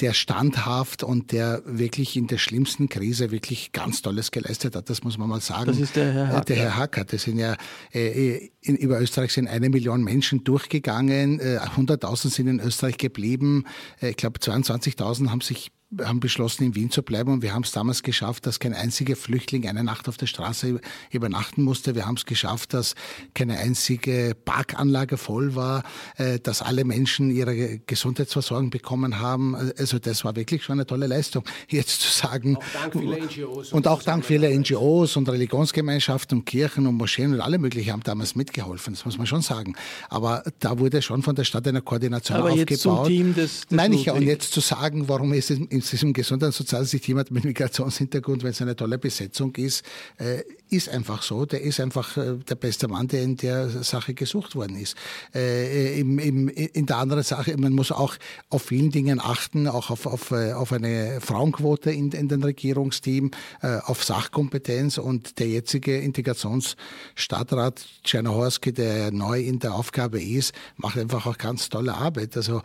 der 0.00 0.12
standhaft 0.12 1.02
und 1.02 1.32
der 1.32 1.62
wirklich 1.66 2.16
in 2.16 2.26
der 2.26 2.38
schlimmsten 2.38 2.88
Krise 2.88 3.30
wirklich 3.30 3.72
ganz 3.72 4.02
Tolles 4.02 4.30
geleistet 4.30 4.74
hat. 4.76 4.90
Das 4.90 5.04
muss 5.04 5.18
man 5.18 5.28
mal 5.28 5.40
sagen. 5.40 5.66
Das 5.66 5.78
ist 5.78 5.96
der 5.96 6.12
Herr 6.12 6.28
Hacker. 6.28 6.44
Der 6.44 6.56
Herr 6.56 6.76
Hacker. 6.76 7.04
Das 7.04 7.22
sind 7.22 7.38
ja 7.38 7.56
äh, 7.92 8.50
in, 8.60 8.76
über 8.76 9.00
Österreich 9.00 9.32
sind 9.32 9.48
eine 9.48 9.68
Million 9.70 10.02
Menschen 10.02 10.44
durchgegangen. 10.44 11.40
Äh, 11.40 11.60
100.000 11.76 12.28
sind 12.30 12.48
in 12.48 12.60
Österreich 12.60 12.98
geblieben. 12.98 13.64
Äh, 14.00 14.10
ich 14.10 14.16
glaube, 14.16 14.40
22.000 14.40 15.30
haben 15.30 15.40
sich 15.40 15.70
haben 16.02 16.20
beschlossen, 16.20 16.64
in 16.64 16.74
Wien 16.74 16.90
zu 16.90 17.02
bleiben 17.02 17.32
und 17.32 17.42
wir 17.42 17.52
haben 17.54 17.62
es 17.62 17.72
damals 17.72 18.02
geschafft, 18.02 18.46
dass 18.46 18.58
kein 18.58 18.74
einziger 18.74 19.16
Flüchtling 19.16 19.66
eine 19.68 19.84
Nacht 19.84 20.08
auf 20.08 20.16
der 20.16 20.26
Straße 20.26 20.80
übernachten 21.10 21.62
musste. 21.62 21.94
Wir 21.94 22.06
haben 22.06 22.16
es 22.16 22.24
geschafft, 22.24 22.74
dass 22.74 22.94
keine 23.34 23.58
einzige 23.58 24.34
Parkanlage 24.44 25.16
voll 25.16 25.54
war, 25.54 25.82
äh, 26.16 26.38
dass 26.40 26.62
alle 26.62 26.84
Menschen 26.84 27.30
ihre 27.30 27.78
Gesundheitsversorgung 27.78 28.70
bekommen 28.70 29.20
haben. 29.20 29.54
Also 29.78 29.98
das 29.98 30.24
war 30.24 30.36
wirklich 30.36 30.64
schon 30.64 30.74
eine 30.74 30.86
tolle 30.86 31.06
Leistung. 31.06 31.44
Jetzt 31.68 32.00
zu 32.00 32.10
sagen, 32.10 32.56
Auch 32.56 32.62
dank 32.72 32.92
vieler 32.94 33.16
NGOs. 33.18 33.72
und 33.72 33.86
auch 33.88 34.02
dank 34.02 34.24
vieler 34.24 34.48
NGOs 34.50 35.16
und 35.16 35.28
Religionsgemeinschaften 35.28 36.38
und 36.38 36.44
Kirchen 36.44 36.86
und 36.86 36.94
Moscheen 36.96 37.32
und 37.34 37.40
alle 37.40 37.58
möglichen 37.58 37.92
haben 37.92 38.02
damals 38.02 38.34
mitgeholfen, 38.34 38.94
das 38.94 39.04
muss 39.04 39.18
man 39.18 39.26
schon 39.26 39.42
sagen. 39.42 39.74
Aber 40.08 40.42
da 40.60 40.78
wurde 40.78 41.02
schon 41.02 41.22
von 41.22 41.34
der 41.34 41.44
Stadt 41.44 41.66
eine 41.66 41.82
Koordination 41.82 42.38
Aber 42.38 42.50
aufgebaut. 42.50 42.70
jetzt 42.70 42.82
zum 42.82 43.04
Team 43.06 43.34
des- 43.34 43.60
des 43.62 43.70
Nein, 43.70 43.92
ich, 43.92 44.10
und 44.10 44.22
jetzt 44.22 44.52
zu 44.52 44.60
sagen, 44.60 45.08
warum 45.08 45.32
ist 45.32 45.50
es 45.50 45.58
in 45.58 45.82
diesem 45.90 46.12
Gesundheits- 46.12 46.60
und 46.60 46.66
Sozialsystem 46.66 47.14
jemand 47.14 47.30
mit 47.30 47.44
Migrationshintergrund, 47.44 48.42
wenn 48.42 48.50
es 48.50 48.62
eine 48.62 48.76
tolle 48.76 48.98
Besetzung 48.98 49.54
ist, 49.56 49.84
äh, 50.18 50.42
ist 50.70 50.88
einfach 50.88 51.22
so. 51.22 51.46
Der 51.46 51.62
ist 51.62 51.80
einfach 51.80 52.16
äh, 52.16 52.36
der 52.36 52.54
beste 52.54 52.88
Mann, 52.88 53.08
der 53.08 53.22
in 53.22 53.36
der 53.36 53.68
Sache 53.68 54.14
gesucht 54.14 54.56
worden 54.56 54.76
ist. 54.76 54.96
Äh, 55.34 56.00
im, 56.00 56.18
im, 56.18 56.48
in 56.48 56.86
der 56.86 56.98
anderen 56.98 57.22
Sache, 57.22 57.56
man 57.56 57.72
muss 57.72 57.92
auch 57.92 58.16
auf 58.50 58.62
vielen 58.62 58.90
Dingen 58.90 59.20
achten, 59.20 59.68
auch 59.68 59.90
auf, 59.90 60.06
auf, 60.06 60.30
äh, 60.30 60.52
auf 60.52 60.72
eine 60.72 61.20
Frauenquote 61.20 61.90
in, 61.90 62.10
in 62.12 62.28
den 62.28 62.42
Regierungsteam, 62.42 63.30
äh, 63.62 63.78
auf 63.78 64.04
Sachkompetenz 64.04 64.98
und 64.98 65.38
der 65.38 65.48
jetzige 65.48 65.98
Integrationsstadtrat 65.98 67.84
Czernohorski, 68.02 68.72
der 68.72 69.12
neu 69.12 69.40
in 69.40 69.58
der 69.58 69.74
Aufgabe 69.74 70.22
ist, 70.22 70.52
macht 70.76 70.98
einfach 70.98 71.26
auch 71.26 71.38
ganz 71.38 71.68
tolle 71.68 71.94
Arbeit. 71.94 72.36
Also 72.36 72.62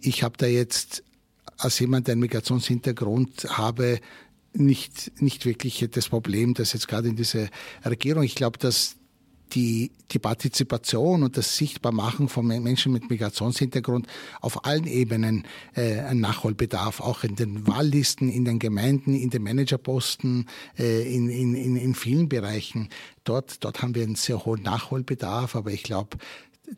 ich 0.00 0.22
habe 0.22 0.36
da 0.38 0.46
jetzt 0.46 1.02
als 1.60 1.78
jemand, 1.78 2.06
der 2.06 2.12
einen 2.12 2.22
Migrationshintergrund 2.22 3.46
habe, 3.50 4.00
nicht, 4.52 5.12
nicht 5.20 5.46
wirklich 5.46 5.86
das 5.90 6.08
Problem, 6.08 6.54
dass 6.54 6.72
jetzt 6.72 6.88
gerade 6.88 7.08
in 7.08 7.16
dieser 7.16 7.48
Regierung, 7.84 8.24
ich 8.24 8.34
glaube, 8.34 8.58
dass 8.58 8.96
die, 9.52 9.90
die 10.10 10.18
Partizipation 10.18 11.22
und 11.22 11.36
das 11.36 11.56
Sichtbarmachen 11.56 12.28
von 12.28 12.46
Menschen 12.46 12.92
mit 12.92 13.10
Migrationshintergrund 13.10 14.06
auf 14.40 14.64
allen 14.64 14.86
Ebenen 14.86 15.44
äh, 15.74 16.00
ein 16.00 16.20
Nachholbedarf, 16.20 17.00
auch 17.00 17.24
in 17.24 17.36
den 17.36 17.66
Wahllisten, 17.66 18.28
in 18.28 18.44
den 18.44 18.58
Gemeinden, 18.58 19.14
in 19.14 19.30
den 19.30 19.42
Managerposten, 19.42 20.48
äh, 20.78 21.02
in, 21.02 21.28
in, 21.28 21.54
in, 21.54 21.76
in 21.76 21.94
vielen 21.94 22.28
Bereichen. 22.28 22.88
Dort, 23.24 23.64
dort 23.64 23.82
haben 23.82 23.94
wir 23.94 24.04
einen 24.04 24.14
sehr 24.14 24.44
hohen 24.44 24.62
Nachholbedarf, 24.62 25.56
aber 25.56 25.72
ich 25.72 25.82
glaube, 25.82 26.18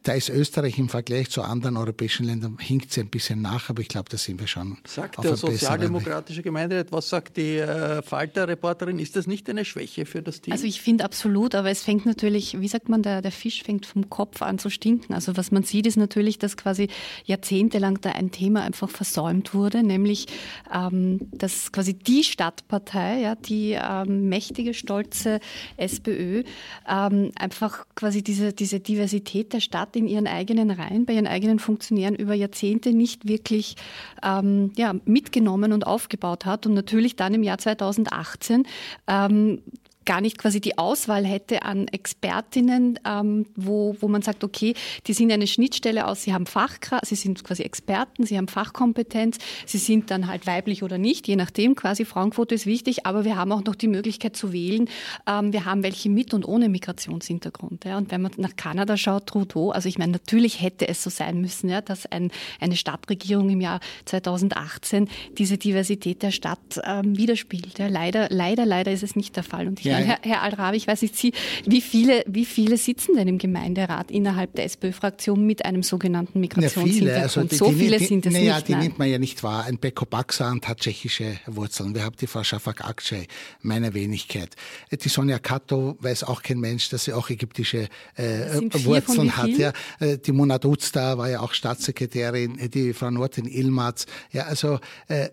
da 0.03 0.13
ist 0.13 0.31
Österreich 0.31 0.79
im 0.79 0.89
Vergleich 0.89 1.31
zu 1.31 1.43
anderen 1.43 1.77
europäischen 1.77 2.25
Ländern 2.25 2.57
hinkt 2.59 2.93
sie 2.93 3.01
ein 3.01 3.09
bisschen 3.09 3.43
nach, 3.43 3.69
aber 3.69 3.83
ich 3.83 3.89
glaube, 3.89 4.09
da 4.11 4.17
sind 4.17 4.41
wir 4.41 4.47
schon 4.47 4.79
Sagt 4.87 5.19
auf 5.19 5.25
der 5.25 5.37
sozialdemokratische 5.37 6.43
Gemeinderat, 6.43 6.91
was 6.93 7.09
sagt 7.09 7.37
die 7.37 7.59
äh, 7.59 8.03
Falter-Reporterin? 8.03 8.99
Ist 8.99 9.17
das 9.17 9.27
nicht 9.27 9.49
eine 9.51 9.65
Schwäche 9.65 10.07
für 10.07 10.23
das 10.23 10.41
Team? 10.41 10.53
Also 10.53 10.65
ich 10.67 10.81
finde 10.81 11.05
absolut, 11.05 11.55
aber 11.55 11.71
es 11.71 11.83
fängt 11.83 12.07
natürlich, 12.07 12.61
wie 12.61 12.69
sagt 12.69 12.89
man, 12.89 13.03
der, 13.03 13.21
der 13.21 13.33
Fisch 13.33 13.63
fängt 13.63 13.85
vom 13.85 14.09
Kopf 14.09 14.41
an 14.43 14.59
zu 14.59 14.71
stinken. 14.71 15.13
Also 15.15 15.37
was 15.37 15.51
man 15.51 15.63
sieht, 15.63 15.87
ist 15.87 15.97
natürlich, 15.97 16.39
dass 16.39 16.57
quasi 16.57 16.89
jahrzehntelang 17.25 18.01
da 18.01 18.13
ein 18.13 18.31
Thema 18.31 18.63
einfach 18.63 18.89
versäumt 18.89 19.53
wurde, 19.53 19.83
nämlich 19.83 20.27
ähm, 20.75 21.21
dass 21.33 21.71
quasi 21.71 21.95
die 21.95 22.25
Stadtpartei, 22.25 23.21
ja, 23.21 23.35
die 23.35 23.73
ähm, 23.73 24.29
mächtige, 24.29 24.75
stolze 24.75 25.41
SPÖ, 25.77 26.45
ähm, 26.89 27.33
einfach 27.37 27.87
quasi 27.95 28.23
diese, 28.23 28.53
diese 28.53 28.81
Diversität 28.81 29.53
der 29.53 29.61
Stadt 29.61 29.82
in 29.97 30.07
ihren 30.07 30.27
eigenen 30.27 30.71
Reihen, 30.71 31.07
bei 31.07 31.15
ihren 31.15 31.27
eigenen 31.27 31.59
Funktionären 31.59 32.15
über 32.15 32.35
Jahrzehnte 32.35 32.93
nicht 32.93 33.29
wirklich 33.29 33.77
ähm, 34.23 34.73
ja, 34.77 34.95
mitgenommen 35.05 35.73
und 35.73 35.87
aufgebaut 35.87 36.47
hat. 36.47 36.67
Und 36.67 36.75
natürlich 36.75 37.17
dann 37.17 37.35
im 37.35 37.43
Jahr 37.43 37.59
2018 37.59 38.67
ähm, 39.07 39.63
gar 40.05 40.21
nicht 40.21 40.39
quasi 40.39 40.61
die 40.61 40.79
Auswahl 40.79 41.25
hätte 41.25 41.63
an 41.63 41.89
Expertinnen, 41.89 42.99
ähm, 43.07 43.47
wo, 43.57 43.97
wo 44.01 44.09
man 44.09 44.23
sagt, 44.23 44.45
okay, 44.45 44.75
die 45.07 45.13
sind 45.13 45.33
eine 45.33 45.47
Schnittstelle 45.47 46.07
aus, 46.07 46.23
sie 46.23 46.33
haben 46.33 46.47
Fachkraft, 46.47 47.07
sie 47.07 47.15
sind 47.15 47.43
quasi 47.45 47.63
Experten, 47.63 48.27
sie 48.27 48.37
haben 48.37 48.49
Fachkompetenz, 48.49 49.39
sie 49.67 49.79
sind 49.79 50.11
dann 50.11 50.27
halt 50.27 50.47
weiblich 50.47 50.83
oder 50.83 50.99
nicht, 50.99 51.29
je 51.29 51.37
nachdem, 51.37 51.75
quasi 51.75 52.05
Frauenquote 52.05 52.55
ist 52.55 52.67
wichtig, 52.67 53.07
aber 53.07 53.25
wir 53.25 53.37
haben 53.37 53.53
auch 53.53 53.65
noch 53.65 53.75
die 53.75 53.89
Möglichkeit 53.89 54.37
zu 54.37 54.53
wählen. 54.53 54.89
Ähm, 55.27 55.53
wir 55.53 55.65
haben 55.65 55.83
welche 55.83 56.11
mit 56.11 56.35
und 56.35 56.45
ohne 56.45 56.69
Migrationshintergrund. 56.69 57.85
Ja. 57.85 57.99
Und 57.99 58.11
wenn 58.11 58.23
man 58.23 58.33
nach 58.37 58.57
Kanada 58.57 58.97
schaut, 58.97 59.27
Trudeau, 59.27 59.71
also 59.71 59.89
ich 59.89 59.99
meine, 59.99 60.13
natürlich 60.13 60.61
hätte 60.61 60.89
es 60.89 61.03
so 61.03 61.11
sein 61.11 61.41
müssen, 61.41 61.69
ja, 61.69 61.81
dass 61.81 62.07
ein, 62.07 62.31
eine 62.61 62.77
Stadtregierung 62.77 63.51
im 63.51 63.61
Jahr 63.61 63.81
2018 64.05 65.09
diese 65.39 65.59
Diversität 65.59 66.23
der 66.23 66.31
Stadt 66.31 66.59
ähm, 66.85 67.17
widerspiegelt. 67.17 67.79
Ja. 67.79 67.89
Leider, 67.89 68.29
leider, 68.31 68.67
leider 68.67 68.93
ist 68.93 69.03
es 69.03 69.17
nicht 69.17 69.37
der 69.37 69.43
Fall. 69.43 69.69
Und 69.69 69.81
ich 69.81 69.92
Ja, 70.01 70.07
Herr, 70.07 70.19
Herr 70.23 70.43
Alrabi, 70.43 70.77
ich 70.77 70.87
weiß 70.87 71.03
nicht, 71.03 71.17
Sie, 71.17 71.33
wie 71.67 71.81
viele, 71.81 72.25
wie 72.27 72.45
viele 72.45 72.77
sitzen 72.77 73.15
denn 73.17 73.29
im 73.29 73.39
Gemeinderat 73.39 74.11
innerhalb 74.11 74.55
der 74.55 74.65
SPÖ-Fraktion 74.65 75.45
mit 75.45 75.65
einem 75.65 75.83
sogenannten 75.83 76.41
Migrationshintergrund? 76.41 77.07
Ja, 77.07 77.13
viele. 77.13 77.23
Also 77.23 77.43
die, 77.45 77.57
so 77.57 77.69
die, 77.71 77.75
viele 77.75 77.99
die, 77.99 78.07
sind 78.07 78.27
es 78.27 78.33
naja, 78.33 78.57
nicht. 78.57 78.69
die 78.69 78.75
nimmt 78.75 78.99
man 78.99 79.09
ja 79.09 79.19
nicht 79.19 79.43
wahr. 79.43 79.65
Ein 79.65 79.79
Beko 79.79 80.07
Baxant 80.07 80.69
hat 80.69 80.81
tschechische 80.81 81.39
Wurzeln. 81.47 81.95
Wir 81.95 82.05
haben 82.05 82.17
die 82.21 82.27
Frau 82.27 82.43
Shafak 82.43 82.85
Akçay, 82.85 83.27
meine 83.61 83.95
Wenigkeit. 83.95 84.55
Die 84.93 85.09
Sonja 85.09 85.39
Kato 85.39 85.97
weiß 86.01 86.25
auch 86.25 86.43
kein 86.43 86.61
Mensch, 86.61 86.89
dass 86.91 87.05
sie 87.05 87.13
auch 87.13 87.31
ägyptische 87.31 87.89
äh, 88.17 88.61
Wurzeln 88.85 89.37
hat. 89.37 89.49
Ja. 89.49 89.73
Äh, 90.01 90.19
die 90.19 90.33
Mona 90.33 90.59
Duzda 90.59 91.19
war 91.19 91.29
ja 91.29 91.41
auch 91.41 91.53
Staatssekretärin, 91.53 92.59
die 92.73 92.93
Frau 92.93 93.11
Nortin 93.11 93.47
Ilmaz. 93.47 94.07
Ja, 94.33 94.45
also 94.45 94.79
äh, 95.09 95.29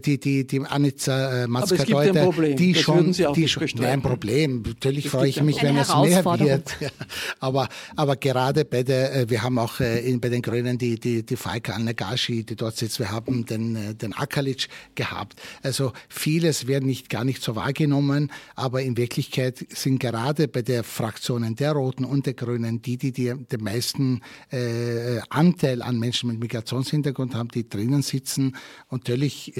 die, 0.00 0.18
die, 0.18 0.46
die 0.46 0.60
Anitza 0.60 1.44
äh, 1.44 1.46
Matzka-Deute, 1.46 2.54
die 2.54 2.72
das 2.72 2.82
schon, 2.82 3.12
die 3.12 3.48
schon, 3.48 3.68
nein, 3.76 3.99
Problem. 4.02 4.62
Natürlich 4.62 5.08
freue 5.10 5.28
ich 5.28 5.42
mich, 5.42 5.62
wenn 5.62 5.76
es 5.76 5.88
mehr 5.88 6.24
wird. 6.24 6.76
Aber, 7.40 7.68
aber 7.96 8.16
gerade 8.16 8.64
bei 8.64 8.82
der, 8.82 9.14
äh, 9.14 9.30
wir 9.30 9.42
haben 9.42 9.58
auch 9.58 9.80
äh, 9.80 10.00
in, 10.00 10.20
bei 10.20 10.28
den 10.28 10.42
Grünen 10.42 10.76
die, 10.78 10.98
die, 10.98 11.24
die 11.24 11.36
Faika 11.36 11.72
Al-Nagashi, 11.72 12.44
die 12.44 12.56
dort 12.56 12.76
sitzt, 12.76 12.98
wir 12.98 13.10
haben 13.10 13.46
den, 13.46 13.76
äh, 13.76 13.94
den 13.94 14.12
Akalic 14.12 14.68
gehabt. 14.94 15.40
Also 15.62 15.92
vieles 16.08 16.66
wird 16.66 16.84
nicht, 16.84 17.08
gar 17.08 17.24
nicht 17.24 17.42
so 17.42 17.56
wahrgenommen, 17.56 18.30
aber 18.56 18.82
in 18.82 18.96
Wirklichkeit 18.96 19.64
sind 19.70 20.00
gerade 20.00 20.48
bei 20.48 20.62
der 20.62 20.84
Fraktionen 20.84 21.56
der 21.56 21.72
Roten 21.72 22.04
und 22.04 22.26
der 22.26 22.34
Grünen 22.34 22.82
die, 22.82 22.96
die, 22.96 23.12
die 23.12 23.34
den 23.34 23.62
meisten 23.62 24.20
äh, 24.50 25.20
Anteil 25.30 25.82
an 25.82 25.98
Menschen 25.98 26.30
mit 26.30 26.40
Migrationshintergrund 26.40 27.34
haben, 27.34 27.48
die 27.48 27.68
drinnen 27.68 28.02
sitzen. 28.02 28.56
Und 28.88 29.08
natürlich 29.08 29.54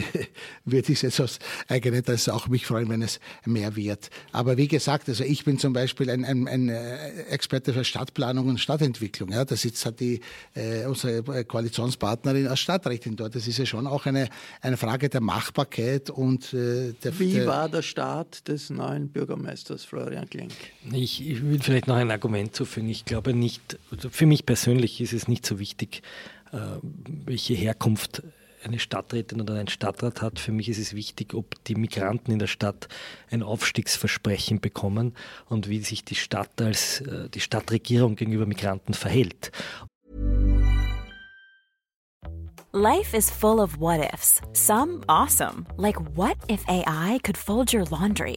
würde 0.64 0.92
ich 0.92 1.04
es 1.04 1.20
aus 1.20 1.38
eigener 1.68 1.98
Interesse 1.98 2.34
auch 2.34 2.48
mich 2.48 2.66
freuen, 2.66 2.88
wenn 2.88 3.02
es 3.02 3.20
mehr 3.44 3.76
wird. 3.76 4.10
Aber 4.32 4.56
wie 4.56 4.68
gesagt, 4.68 5.08
also 5.08 5.24
ich 5.24 5.44
bin 5.44 5.58
zum 5.58 5.72
Beispiel 5.72 6.10
ein, 6.10 6.24
ein, 6.24 6.48
ein 6.48 6.68
äh, 6.68 7.22
Experte 7.30 7.72
für 7.72 7.84
Stadtplanung 7.84 8.48
und 8.48 8.58
Stadtentwicklung. 8.58 9.30
Ja, 9.30 9.44
da 9.44 9.56
sitzt 9.56 9.84
halt 9.84 10.00
die, 10.00 10.20
äh, 10.54 10.84
unsere 10.86 11.44
Koalitionspartnerin 11.44 12.46
als 12.46 12.60
Stadträtin 12.60 13.16
dort. 13.16 13.34
Das 13.34 13.46
ist 13.46 13.58
ja 13.58 13.66
schon 13.66 13.86
auch 13.86 14.06
eine, 14.06 14.28
eine 14.60 14.76
Frage 14.76 15.08
der 15.08 15.20
Machbarkeit 15.20 16.10
und 16.10 16.52
äh, 16.54 16.92
der. 16.92 17.18
Wie 17.18 17.34
der 17.34 17.46
war 17.46 17.68
der 17.68 17.82
Start 17.82 18.48
des 18.48 18.70
neuen 18.70 19.08
Bürgermeisters 19.08 19.84
Florian 19.84 20.28
Klenk? 20.28 20.52
Ich, 20.92 21.26
ich 21.26 21.42
will 21.42 21.60
vielleicht 21.60 21.86
noch 21.86 21.96
ein 21.96 22.10
Argument 22.10 22.54
zufügen. 22.54 22.88
Ich 22.88 23.04
glaube 23.04 23.34
nicht, 23.34 23.78
also 23.90 24.10
für 24.10 24.26
mich 24.26 24.46
persönlich 24.46 25.00
ist 25.00 25.12
es 25.12 25.28
nicht 25.28 25.44
so 25.44 25.58
wichtig, 25.58 26.02
äh, 26.52 26.58
welche 27.26 27.54
Herkunft 27.54 28.22
eine 28.62 28.78
Stadträtin 28.78 29.40
oder 29.40 29.54
ein 29.54 29.68
Stadtrat 29.68 30.22
hat. 30.22 30.38
Für 30.38 30.52
mich 30.52 30.68
ist 30.68 30.78
es 30.78 30.94
wichtig, 30.94 31.34
ob 31.34 31.62
die 31.64 31.74
Migranten 31.74 32.32
in 32.32 32.38
der 32.38 32.46
Stadt 32.46 32.88
ein 33.30 33.42
Aufstiegsversprechen 33.42 34.60
bekommen 34.60 35.14
und 35.48 35.68
wie 35.68 35.80
sich 35.80 36.04
die 36.04 36.14
Stadt 36.14 36.60
als 36.60 37.00
äh, 37.02 37.28
die 37.28 37.40
Stadtregierung 37.40 38.16
gegenüber 38.16 38.46
Migranten 38.46 38.94
verhält. 38.94 39.52
Life 42.72 43.16
is 43.16 43.28
full 43.28 43.58
of 43.58 43.80
what 43.80 44.00
ifs. 44.14 44.40
Some 44.52 45.02
awesome, 45.08 45.66
like 45.76 45.96
what 46.16 46.36
if 46.48 46.64
AI 46.68 47.18
could 47.24 47.36
fold 47.36 47.72
your 47.72 47.84
laundry? 47.90 48.36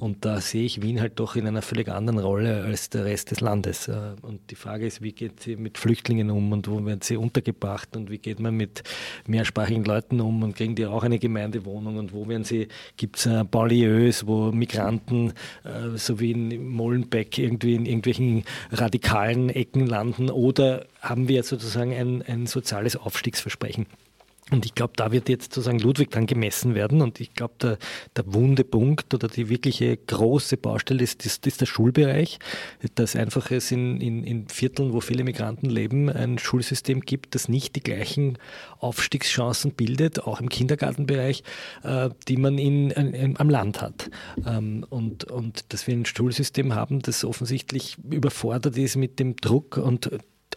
Und 0.00 0.24
da 0.24 0.40
sehe 0.40 0.64
ich 0.64 0.80
Wien 0.80 0.98
halt 0.98 1.20
doch 1.20 1.36
in 1.36 1.46
einer 1.46 1.60
völlig 1.60 1.88
anderen 1.88 2.18
Rolle 2.18 2.64
als 2.64 2.88
der 2.88 3.04
Rest 3.04 3.30
des 3.32 3.40
Landes. 3.40 3.86
Äh, 3.86 4.14
und 4.22 4.50
die 4.50 4.54
Frage 4.54 4.86
ist, 4.86 5.02
wie 5.02 5.12
geht 5.12 5.40
sie 5.40 5.56
mit 5.56 5.76
Flüchtlingen 5.76 6.30
um 6.30 6.50
und 6.52 6.68
wo 6.68 6.84
werden 6.84 7.02
sie 7.02 7.18
untergebracht 7.18 7.94
und 7.96 8.10
wie 8.10 8.16
geht 8.16 8.40
man 8.40 8.56
mit 8.56 8.82
mehrsprachigen 9.26 9.84
Leuten 9.84 10.22
um 10.22 10.42
und 10.42 10.56
kriegen 10.56 10.74
die 10.74 10.86
auch 10.86 11.04
eine 11.04 11.18
Gemeindewohnung 11.18 11.98
und 11.98 12.14
wo 12.14 12.26
werden 12.28 12.44
sie, 12.44 12.68
gibt 12.96 13.18
es 13.18 13.26
äh, 13.26 13.44
wo 14.26 14.52
Migranten, 14.52 15.34
äh, 15.64 15.96
so 15.96 16.18
wie 16.18 16.30
in 16.30 16.68
Molenbeek, 16.68 17.36
irgendwie 17.36 17.74
in 17.74 17.84
irgendwelchen 17.84 18.44
radikalen 18.72 19.50
Ecken 19.50 19.86
landen 19.86 20.30
oder 20.30 20.86
haben 21.02 21.28
wir 21.28 21.42
sozusagen 21.42 21.92
ein, 21.92 22.22
ein 22.22 22.46
soziales 22.46 22.96
Aufstiegsversprechen? 22.96 23.86
Und 24.50 24.66
ich 24.66 24.74
glaube, 24.74 24.94
da 24.96 25.12
wird 25.12 25.28
jetzt 25.28 25.54
sozusagen 25.54 25.78
Ludwig 25.78 26.10
dann 26.10 26.26
gemessen 26.26 26.74
werden. 26.74 27.02
Und 27.02 27.20
ich 27.20 27.34
glaube, 27.34 27.54
der, 27.60 27.78
der 28.16 28.32
wunde 28.32 28.64
Punkt 28.64 29.14
oder 29.14 29.28
die 29.28 29.48
wirkliche 29.48 29.96
große 29.96 30.56
Baustelle 30.56 31.02
ist, 31.02 31.24
ist, 31.24 31.46
ist 31.46 31.60
der 31.60 31.66
Schulbereich. 31.66 32.38
Dass 32.94 33.16
einfach 33.16 33.50
es 33.50 33.70
in, 33.70 34.00
in, 34.00 34.24
in 34.24 34.48
Vierteln, 34.48 34.92
wo 34.92 35.00
viele 35.00 35.24
Migranten 35.24 35.70
leben, 35.70 36.08
ein 36.08 36.38
Schulsystem 36.38 37.00
gibt, 37.00 37.34
das 37.34 37.48
nicht 37.48 37.76
die 37.76 37.82
gleichen 37.82 38.38
Aufstiegschancen 38.78 39.72
bildet, 39.72 40.20
auch 40.20 40.40
im 40.40 40.48
Kindergartenbereich, 40.48 41.42
äh, 41.82 42.10
die 42.28 42.36
man 42.36 42.58
in, 42.58 42.90
in, 42.90 43.38
am 43.38 43.50
Land 43.50 43.80
hat. 43.80 44.10
Ähm, 44.46 44.84
und, 44.88 45.24
und 45.24 45.72
dass 45.72 45.86
wir 45.86 45.94
ein 45.94 46.06
Schulsystem 46.06 46.74
haben, 46.74 47.00
das 47.00 47.24
offensichtlich 47.24 47.96
überfordert 48.10 48.76
ist 48.76 48.96
mit 48.96 49.18
dem 49.18 49.36
Druck 49.36 49.76
und 49.76 50.10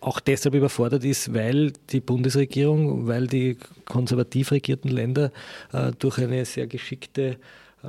auch 0.03 0.19
deshalb 0.19 0.55
überfordert 0.55 1.03
ist, 1.03 1.33
weil 1.33 1.73
die 1.89 2.01
Bundesregierung, 2.01 3.07
weil 3.07 3.27
die 3.27 3.57
konservativ 3.85 4.51
regierten 4.51 4.89
Länder 4.89 5.31
äh, 5.71 5.91
durch 5.97 6.19
eine 6.19 6.45
sehr 6.45 6.67
geschickte, 6.67 7.37
äh, 7.83 7.87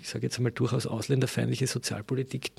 ich 0.00 0.08
sage 0.08 0.26
jetzt 0.26 0.38
einmal 0.38 0.52
durchaus 0.52 0.86
ausländerfeindliche 0.86 1.66
Sozialpolitik 1.66 2.50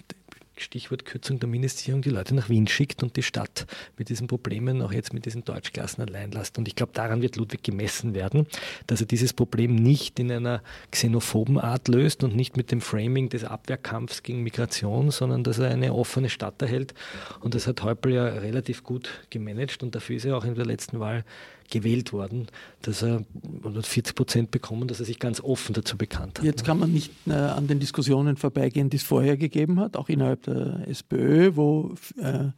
Stichwort 0.58 1.06
Kürzung 1.06 1.39
der 1.39 1.50
Mindestsicherung, 1.50 2.02
die 2.02 2.10
Leute 2.10 2.36
nach 2.36 2.50
Wien 2.50 2.68
schickt 2.68 3.04
und 3.04 3.16
die 3.16 3.24
Stadt 3.24 3.66
mit 3.98 4.10
diesen 4.10 4.28
Problemen, 4.28 4.82
auch 4.82 4.94
jetzt 4.94 5.13
mit 5.13 5.26
diesen 5.26 5.44
Deutschklassen 5.44 6.04
allein 6.04 6.32
lässt. 6.32 6.58
Und 6.58 6.68
ich 6.68 6.76
glaube, 6.76 6.92
daran 6.94 7.22
wird 7.22 7.36
Ludwig 7.36 7.63
gemessen 7.63 8.13
werden, 8.13 8.48
dass 8.88 9.02
er 9.02 9.08
dieses 9.08 9.34
Problem 9.34 9.76
nicht 9.76 10.20
in 10.20 10.32
einer 10.32 10.62
xenophoben 10.92 11.58
Art 11.58 11.88
löst 11.88 12.24
und 12.24 12.36
nicht 12.36 12.58
mit 12.58 12.72
dem 12.72 12.82
Framing 12.82 13.30
des 13.30 13.44
Abwehrkampfs 13.44 14.24
gegen 14.24 14.44
Migration, 14.44 15.12
sondern 15.12 15.44
dass 15.44 15.60
er 15.60 15.70
eine 15.70 15.94
offene 15.94 16.30
Stadt 16.30 16.62
erhält. 16.62 16.94
Und 17.39 17.56
das 17.56 17.68
hat 17.68 17.84
Häupl 17.84 18.13
ja 18.13 18.26
relativ 18.26 18.84
gut 18.84 19.10
gemanagt 19.30 19.84
und 19.84 19.96
dafür 19.96 20.18
ist 20.18 20.26
er 20.26 20.38
auch 20.38 20.46
in 20.46 20.56
der 20.56 20.66
letzten 20.66 21.00
Wahl 21.00 21.24
gewählt 21.70 22.13
worden, 22.13 22.48
dass 22.82 23.02
er 23.02 23.24
40 23.63 24.16
Prozent 24.16 24.52
bekommen, 24.52 24.88
dass 24.88 25.00
er 25.00 25.06
sich 25.06 25.20
ganz 25.20 25.42
offen 25.42 25.74
dazu 25.74 25.98
bekannt 25.98 26.39
hat. 26.39 26.46
Jetzt 26.46 26.63
kann 26.63 26.80
man 26.80 26.92
nicht 26.92 27.12
äh, 27.26 27.34
an 27.34 27.68
den 27.68 27.80
Diskussionen 27.80 28.38
vorbeigehen, 28.38 28.89
die 28.89 28.98
es 28.98 29.04
vorher 29.04 29.38
gegeben 29.38 29.80
hat, 29.80 29.98
auch 29.98 30.10
innerhalb 30.10 30.42
der 30.47 30.88
SPÖ, 30.88 31.56
wo 31.56 31.95
äh, 32.17 32.49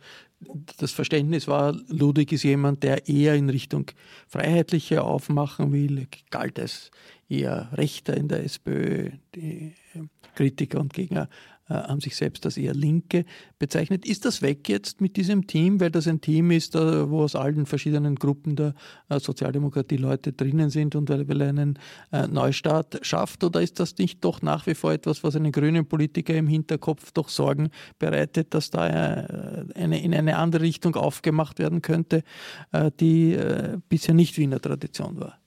das 0.77 0.91
Verständnis 0.91 1.47
war, 1.47 1.75
Ludwig 1.87 2.31
ist 2.31 2.43
jemand, 2.43 2.83
der 2.83 3.07
eher 3.07 3.35
in 3.35 3.49
Richtung 3.49 3.91
Freiheitliche 4.27 5.03
aufmachen 5.03 5.71
will, 5.71 6.07
galt 6.29 6.59
als 6.59 6.91
eher 7.29 7.69
Rechter 7.73 8.15
in 8.15 8.27
der 8.27 8.43
SPÖ, 8.43 9.11
die 9.33 9.73
äh, 9.93 10.01
Kritiker 10.35 10.79
und 10.79 10.93
Gegner. 10.93 11.23
äh, 11.23 11.54
haben 11.73 11.99
sich 11.99 12.15
selbst 12.15 12.45
als 12.45 12.57
eher 12.57 12.73
Linke 12.73 13.25
bezeichnet. 13.57 14.05
Ist 14.05 14.25
das 14.25 14.41
weg 14.41 14.69
jetzt 14.69 15.01
mit 15.01 15.17
diesem 15.17 15.47
Team, 15.47 15.79
weil 15.79 15.89
das 15.89 16.07
ein 16.07 16.21
Team 16.21 16.51
ist, 16.51 16.75
äh, 16.75 17.09
wo 17.09 17.23
aus 17.23 17.35
allen 17.35 17.65
verschiedenen 17.65 18.15
Gruppen 18.15 18.55
der 18.55 18.75
äh, 19.09 19.19
Sozialdemokratie 19.19 19.97
Leute 19.97 20.33
drinnen 20.33 20.69
sind 20.69 20.95
und 20.95 21.09
weil, 21.09 21.41
er 21.41 21.49
einen 21.49 21.79
Neustart 22.29 22.99
schafft? 23.01 23.43
Oder 23.43 23.61
ist 23.61 23.79
das 23.79 23.97
nicht 23.97 24.23
doch 24.23 24.41
nach 24.41 24.67
wie 24.67 24.75
vor 24.75 24.93
etwas, 24.93 25.23
was 25.23 25.35
einen 25.35 25.51
grünen 25.51 25.87
Politiker 25.87 26.35
im 26.35 26.47
Hinterkopf 26.47 27.11
doch 27.11 27.29
Sorgen 27.29 27.69
bereitet, 27.99 28.53
dass 28.53 28.69
da 28.69 28.81
eine, 28.81 30.01
in 30.01 30.13
eine 30.13 30.37
andere 30.37 30.63
Richtung 30.63 30.95
aufgemacht 30.95 31.59
werden 31.59 31.81
könnte, 31.81 32.23
die 32.99 33.37
bisher 33.89 34.13
nicht 34.13 34.37
Wiener 34.37 34.61
Tradition 34.61 35.19
war? 35.19 35.39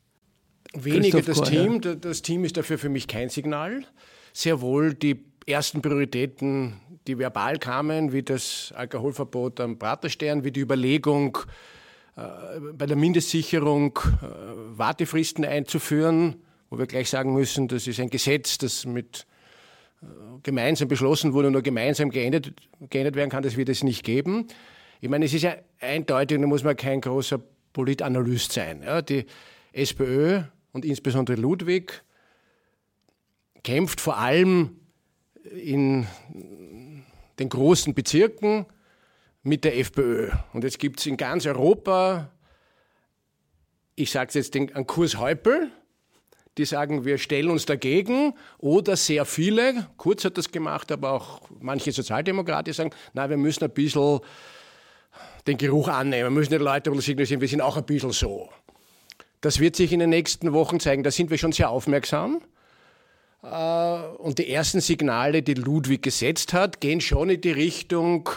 Weniger 0.74 1.22
das 1.22 1.42
Team. 1.42 1.81
Das 1.81 2.22
Team 2.22 2.44
ist 2.44 2.57
dafür 2.57 2.78
für 2.78 2.88
mich 2.88 3.07
kein 3.07 3.28
Signal. 3.28 3.85
Sehr 4.33 4.61
wohl 4.61 4.94
die 4.94 5.24
ersten 5.49 5.81
Prioritäten, 5.83 6.75
die 7.07 7.19
verbal 7.19 7.59
kamen, 7.59 8.13
wie 8.13 8.23
das 8.23 8.73
Alkoholverbot 8.77 9.61
am 9.61 9.79
Praterstern, 9.79 10.45
wie 10.45 10.51
die 10.51 10.61
Überlegung, 10.61 11.39
äh, 12.17 12.21
bei 12.75 12.87
der 12.87 12.97
Mindestsicherung 12.97 13.99
äh, 13.99 14.79
Wartefristen 14.79 15.45
einzuführen, 15.45 16.37
wo 16.69 16.79
wir 16.79 16.87
gleich 16.87 17.09
sagen 17.09 17.33
müssen, 17.33 17.69
das 17.69 17.87
ist 17.87 17.99
ein 17.99 18.11
Gesetz, 18.11 18.59
das 18.59 18.85
mit 18.85 19.27
äh, 20.03 20.07
gemeinsam 20.43 20.89
beschlossen 20.89 21.33
wurde 21.33 21.47
und 21.47 21.55
nur 21.55 21.63
gemeinsam 21.63 22.11
geändert, 22.11 22.53
geändert 22.91 23.17
werden 23.17 23.31
kann, 23.31 23.43
das 23.43 23.57
wird 23.57 23.71
es 23.71 23.83
nicht 23.83 24.05
geben. 24.05 24.49
Ich 25.01 25.09
meine, 25.09 25.25
es 25.25 25.33
ist 25.33 25.43
ja 25.43 25.55
eindeutig, 25.81 26.39
da 26.41 26.47
muss 26.47 26.65
man 26.65 26.77
kein 26.77 27.01
großer 27.01 27.41
Politanalyst 27.73 28.53
sein. 28.53 28.83
Ja, 28.83 29.01
die 29.01 29.25
SPÖ 29.73 30.43
und 30.73 30.85
insbesondere 30.85 31.41
Ludwig 31.41 32.03
kämpft 33.63 34.01
vor 34.01 34.19
allem 34.19 34.79
in 35.53 36.07
den 37.39 37.49
großen 37.49 37.95
Bezirken 37.95 38.67
mit 39.43 39.65
der 39.65 39.79
FPÖ. 39.79 40.31
Und 40.53 40.65
jetzt 40.65 40.79
gibt 40.79 41.01
es 41.01 41.07
in 41.07 41.17
ganz 41.17 41.47
Europa, 41.47 42.31
ich 43.95 44.11
sage 44.11 44.33
jetzt 44.35 44.55
den, 44.55 44.75
einen 44.75 44.87
Kurs 44.87 45.19
Häupl, 45.19 45.71
die 46.59 46.65
sagen, 46.65 47.05
wir 47.05 47.19
stellen 47.19 47.51
uns 47.51 47.67
dagegen, 47.67 48.35
oder 48.59 48.97
sehr 48.97 49.25
viele, 49.25 49.89
Kurz 49.97 50.25
hat 50.25 50.37
das 50.37 50.51
gemacht, 50.51 50.91
aber 50.91 51.13
auch 51.13 51.41
manche 51.61 51.93
Sozialdemokraten 51.93 52.73
sagen, 52.73 52.91
na, 53.13 53.31
wir 53.31 53.37
müssen 53.37 53.65
ein 53.65 53.71
bisschen 53.71 54.21
den 55.47 55.57
Geruch 55.57 55.89
annehmen, 55.89 56.25
wir 56.25 56.31
müssen 56.31 56.51
die 56.51 56.57
Leute 56.57 56.93
signalisieren, 57.01 57.41
wir 57.41 57.49
sind 57.49 57.61
auch 57.61 57.77
ein 57.77 57.85
bisschen 57.85 58.11
so. 58.11 58.51
Das 59.41 59.61
wird 59.61 59.77
sich 59.77 59.93
in 59.93 60.01
den 60.01 60.11
nächsten 60.11 60.53
Wochen 60.53 60.81
zeigen, 60.81 61.05
da 61.05 61.13
sind 61.13 61.31
wir 61.31 61.39
schon 61.39 61.53
sehr 61.53 61.71
aufmerksam. 61.71 62.43
Äh, 63.42 63.46
und 64.18 64.38
die 64.38 64.51
ersten 64.51 64.81
Signale, 64.81 65.42
die 65.42 65.55
Ludwig 65.55 66.03
gesetzt 66.03 66.53
hat, 66.53 66.81
gehen 66.81 67.01
schon 67.01 67.31
in 67.31 67.40
die 67.40 67.53
Richtung, 67.53 68.29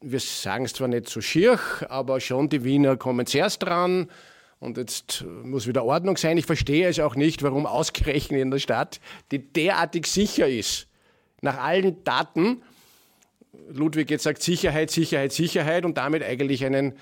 wir 0.00 0.20
sagen 0.20 0.64
es 0.64 0.72
zwar 0.72 0.88
nicht 0.88 1.08
so 1.08 1.20
schier, 1.20 1.58
aber 1.88 2.20
schon 2.20 2.48
die 2.48 2.64
Wiener 2.64 2.96
kommen 2.96 3.26
zuerst 3.26 3.62
dran. 3.62 4.10
Und 4.58 4.76
jetzt 4.76 5.24
muss 5.42 5.66
wieder 5.66 5.84
Ordnung 5.84 6.18
sein. 6.18 6.36
Ich 6.36 6.44
verstehe 6.44 6.88
es 6.88 7.00
auch 7.00 7.16
nicht, 7.16 7.42
warum 7.42 7.64
ausgerechnet 7.64 8.40
in 8.40 8.50
der 8.50 8.58
Stadt, 8.58 9.00
die 9.30 9.38
derartig 9.38 10.06
sicher 10.06 10.48
ist, 10.48 10.86
nach 11.40 11.58
allen 11.58 12.04
Daten, 12.04 12.62
Ludwig 13.72 14.10
jetzt 14.10 14.24
sagt 14.24 14.42
Sicherheit, 14.42 14.90
Sicherheit, 14.90 15.32
Sicherheit 15.32 15.84
und 15.84 15.96
damit 15.96 16.22
eigentlich 16.22 16.64
einen, 16.64 16.92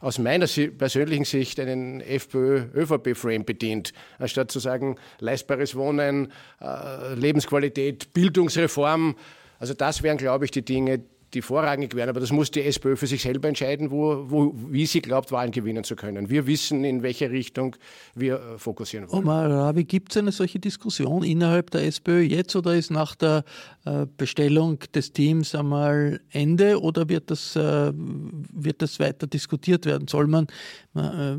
aus 0.00 0.18
meiner 0.18 0.46
persönlichen 0.76 1.24
Sicht, 1.24 1.58
einen 1.60 2.00
FPÖ-ÖVP-Frame 2.00 3.44
bedient, 3.44 3.92
anstatt 4.18 4.50
zu 4.50 4.58
sagen, 4.58 4.96
leistbares 5.18 5.74
Wohnen, 5.74 6.32
äh, 6.60 7.14
Lebensqualität, 7.14 8.12
Bildungsreform. 8.12 9.16
Also 9.58 9.74
das 9.74 10.02
wären, 10.02 10.18
glaube 10.18 10.44
ich, 10.44 10.50
die 10.50 10.64
Dinge, 10.64 11.00
die 11.34 11.42
vorrangig 11.42 11.94
wären. 11.94 12.08
Aber 12.08 12.20
das 12.20 12.32
muss 12.32 12.50
die 12.50 12.62
SPÖ 12.62 12.96
für 12.96 13.06
sich 13.06 13.22
selber 13.22 13.48
entscheiden, 13.48 13.90
wo, 13.90 14.24
wo, 14.28 14.54
wie 14.70 14.86
sie 14.86 15.00
glaubt, 15.00 15.30
Wahlen 15.32 15.50
gewinnen 15.50 15.84
zu 15.84 15.96
können. 15.96 16.30
Wir 16.30 16.46
wissen, 16.46 16.84
in 16.84 17.02
welche 17.02 17.30
Richtung 17.30 17.76
wir 18.14 18.36
äh, 18.36 18.58
fokussieren 18.58 19.10
wollen. 19.10 19.24
Omar 19.24 19.50
Rabi, 19.50 19.84
gibt 19.84 20.12
es 20.12 20.16
eine 20.16 20.32
solche 20.32 20.58
Diskussion 20.58 21.22
innerhalb 21.22 21.70
der 21.70 21.84
SPÖ 21.84 22.20
jetzt 22.20 22.56
oder 22.56 22.74
ist 22.74 22.90
nach 22.90 23.14
der 23.14 23.44
äh, 23.84 24.06
Bestellung 24.16 24.78
des 24.94 25.12
Teams 25.12 25.54
einmal 25.54 26.20
Ende 26.30 26.80
oder 26.80 27.08
wird 27.08 27.30
das, 27.30 27.56
äh, 27.56 27.92
wird 27.94 28.82
das 28.82 28.98
weiter 28.98 29.26
diskutiert 29.26 29.86
werden? 29.86 30.08
Soll 30.08 30.26
man 30.26 30.46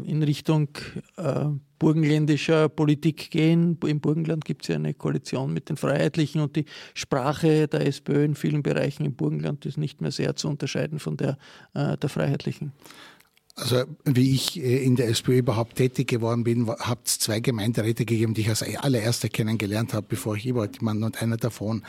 in 0.06 0.24
Richtung 0.24 0.70
burgenländischer 1.80 2.70
Politik 2.70 3.32
gehen. 3.32 3.78
Im 3.86 4.00
Burgenland 4.00 4.46
gibt 4.46 4.64
es 4.64 4.68
ja 4.68 4.76
eine 4.76 4.94
Koalition 4.94 5.54
mit 5.54 5.70
den 5.70 5.78
Freiheitlichen 5.78 6.42
und 6.42 6.56
die 6.56 6.66
Sprache 6.94 7.68
der 7.68 7.88
SPÖ 7.88 8.26
in 8.26 8.36
vielen 8.36 8.62
Bereichen 8.62 9.06
im 9.06 9.16
Burgenland 9.16 9.66
ist 9.66 9.78
nicht 9.78 10.02
mehr 10.02 10.12
sehr 10.12 10.36
zu 10.36 10.50
unterscheiden 10.50 11.00
von 11.00 11.18
der 11.18 11.38
äh, 11.74 11.98
der 11.98 12.10
Freiheitlichen. 12.10 12.74
Also 13.60 13.84
wie 14.06 14.34
ich 14.34 14.62
äh, 14.62 14.84
in 14.84 14.96
der 14.96 15.10
SPÖ 15.10 15.40
überhaupt 15.40 15.76
tätig 15.76 16.08
geworden 16.08 16.44
bin, 16.44 16.70
hat 16.70 17.00
es 17.06 17.20
zwei 17.20 17.40
Gemeinderäte 17.40 18.06
gegeben, 18.06 18.34
die 18.34 18.42
ich 18.42 18.50
als 18.50 18.64
allererster 18.64 19.28
kennengelernt 19.28 19.94
habe, 19.94 20.06
bevor 20.08 20.36
ich 20.36 20.46
überhaupt 20.46 20.80
jemanden 20.80 21.04
und 21.04 21.22
einer 21.22 21.38
davon 21.38 21.84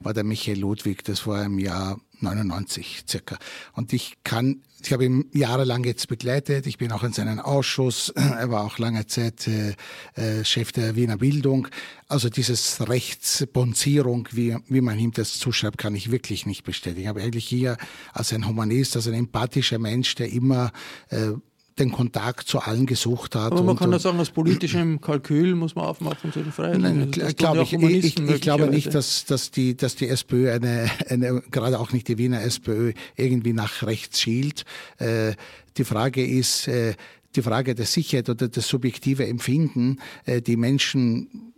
war 0.00 0.12
der 0.12 0.24
Michael 0.24 0.58
Ludwig, 0.58 1.04
das 1.04 1.26
war 1.26 1.44
im 1.44 1.58
Jahr 1.58 1.98
99 2.24 3.04
circa. 3.08 3.38
Und 3.72 3.92
ich 3.92 4.14
kann, 4.24 4.62
ich 4.82 4.92
habe 4.92 5.04
ihn 5.04 5.26
jahrelang 5.32 5.84
jetzt 5.84 6.08
begleitet, 6.08 6.66
ich 6.66 6.78
bin 6.78 6.92
auch 6.92 7.02
in 7.02 7.12
seinem 7.12 7.38
Ausschuss, 7.38 8.08
er 8.14 8.50
war 8.50 8.64
auch 8.64 8.78
lange 8.78 9.06
Zeit 9.06 9.46
äh, 9.46 9.74
äh, 10.14 10.44
Chef 10.44 10.72
der 10.72 10.96
Wiener 10.96 11.16
Bildung. 11.16 11.68
Also 12.08 12.28
dieses 12.28 12.86
Rechtsbonzierung, 12.88 14.28
wie, 14.32 14.56
wie 14.68 14.80
man 14.80 14.98
ihm 14.98 15.12
das 15.12 15.38
zuschreibt, 15.38 15.78
kann 15.78 15.94
ich 15.94 16.10
wirklich 16.10 16.46
nicht 16.46 16.64
bestätigen. 16.64 17.08
Aber 17.08 17.20
eigentlich 17.20 17.46
hier 17.46 17.76
als 18.12 18.32
ein 18.32 18.46
Humanist, 18.46 18.96
als 18.96 19.06
ein 19.06 19.14
empathischer 19.14 19.78
Mensch, 19.78 20.14
der 20.16 20.30
immer 20.30 20.72
äh, 21.10 21.32
den 21.78 21.90
Kontakt 21.90 22.46
zu 22.46 22.60
allen 22.60 22.86
gesucht 22.86 23.34
hat. 23.34 23.52
Aber 23.52 23.62
man 23.62 23.76
kann 23.76 23.90
ja 23.90 23.98
sagen, 23.98 24.20
aus 24.20 24.30
politischem 24.30 25.00
Kalkül 25.00 25.54
muss 25.54 25.74
man 25.74 25.86
aufmachen 25.86 26.32
zu 26.32 26.40
den 26.40 26.52
Freiheiten. 26.52 26.82
Nein, 26.82 27.34
glaube 27.36 27.62
ich, 27.62 27.72
ich, 27.72 28.18
ich 28.18 28.40
glaube 28.40 28.68
nicht, 28.68 28.94
dass, 28.94 29.24
dass, 29.24 29.50
die, 29.50 29.76
dass 29.76 29.96
die 29.96 30.08
SPÖ, 30.08 30.52
eine, 30.52 30.90
eine, 31.08 31.42
gerade 31.50 31.80
auch 31.80 31.92
nicht 31.92 32.06
die 32.08 32.18
Wiener 32.18 32.42
SPÖ, 32.42 32.92
irgendwie 33.16 33.52
nach 33.52 33.82
rechts 33.82 34.20
schielt. 34.20 34.64
Äh, 34.98 35.32
die 35.76 35.84
Frage 35.84 36.24
ist, 36.24 36.68
äh, 36.68 36.94
die 37.34 37.42
Frage 37.42 37.74
der 37.74 37.86
Sicherheit 37.86 38.28
oder 38.28 38.48
das 38.48 38.68
subjektive 38.68 39.26
Empfinden, 39.26 39.98
äh, 40.24 40.40
die 40.40 40.56
Menschen 40.56 41.53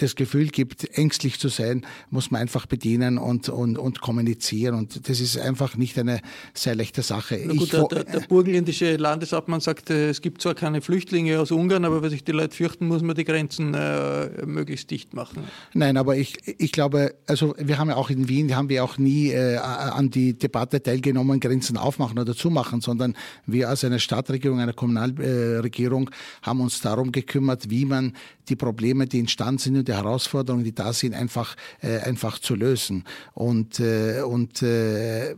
das 0.00 0.14
Gefühl 0.14 0.48
gibt, 0.48 0.96
ängstlich 0.96 1.38
zu 1.38 1.48
sein, 1.48 1.86
muss 2.10 2.30
man 2.30 2.40
einfach 2.40 2.66
bedienen 2.66 3.18
und, 3.18 3.48
und, 3.48 3.78
und 3.78 4.00
kommunizieren. 4.00 4.74
Und 4.74 5.08
das 5.08 5.20
ist 5.20 5.38
einfach 5.38 5.76
nicht 5.76 5.98
eine 5.98 6.20
sehr 6.54 6.74
leichte 6.74 7.02
Sache. 7.02 7.38
Gut, 7.46 7.62
ich, 7.62 7.70
der, 7.70 7.84
der, 7.84 8.04
der, 8.04 8.20
burgenländische 8.20 8.96
Landeshauptmann 8.96 9.60
sagt, 9.60 9.90
äh, 9.90 10.10
es 10.10 10.20
gibt 10.20 10.42
zwar 10.42 10.54
keine 10.54 10.80
Flüchtlinge 10.80 11.38
aus 11.38 11.50
Ungarn, 11.50 11.84
aber 11.84 12.02
wenn 12.02 12.10
sich 12.10 12.24
die 12.24 12.32
Leute 12.32 12.56
fürchten, 12.56 12.86
muss 12.86 13.02
man 13.02 13.14
die 13.16 13.24
Grenzen 13.24 13.74
äh, 13.74 14.46
möglichst 14.46 14.90
dicht 14.90 15.14
machen. 15.14 15.44
Nein, 15.74 15.96
aber 15.96 16.16
ich, 16.16 16.36
ich 16.58 16.72
glaube, 16.72 17.14
also 17.26 17.54
wir 17.58 17.78
haben 17.78 17.88
ja 17.88 17.96
auch 17.96 18.10
in 18.10 18.28
Wien, 18.28 18.54
haben 18.56 18.68
wir 18.68 18.84
auch 18.84 18.98
nie 18.98 19.30
äh, 19.30 19.56
an 19.56 20.10
die 20.10 20.38
Debatte 20.38 20.82
teilgenommen, 20.82 21.40
Grenzen 21.40 21.76
aufmachen 21.76 22.18
oder 22.18 22.34
zumachen, 22.34 22.80
sondern 22.80 23.16
wir 23.46 23.68
als 23.68 23.84
eine 23.84 24.00
Stadtregierung, 24.00 24.60
eine 24.60 24.72
Kommunalregierung 24.72 26.10
haben 26.42 26.60
uns 26.60 26.80
darum 26.80 27.12
gekümmert, 27.12 27.70
wie 27.70 27.84
man 27.84 28.14
die 28.48 28.56
Probleme, 28.56 29.06
die 29.06 29.20
entstanden 29.20 29.58
sind 29.58 29.76
und 29.76 29.88
die 29.90 29.96
Herausforderungen, 29.96 30.64
die 30.64 30.74
da 30.74 30.92
sind, 30.92 31.14
einfach, 31.14 31.56
äh, 31.82 31.98
einfach 31.98 32.38
zu 32.38 32.54
lösen. 32.54 33.04
Und, 33.34 33.80
äh, 33.80 34.22
und 34.22 34.62
äh, 34.62 35.34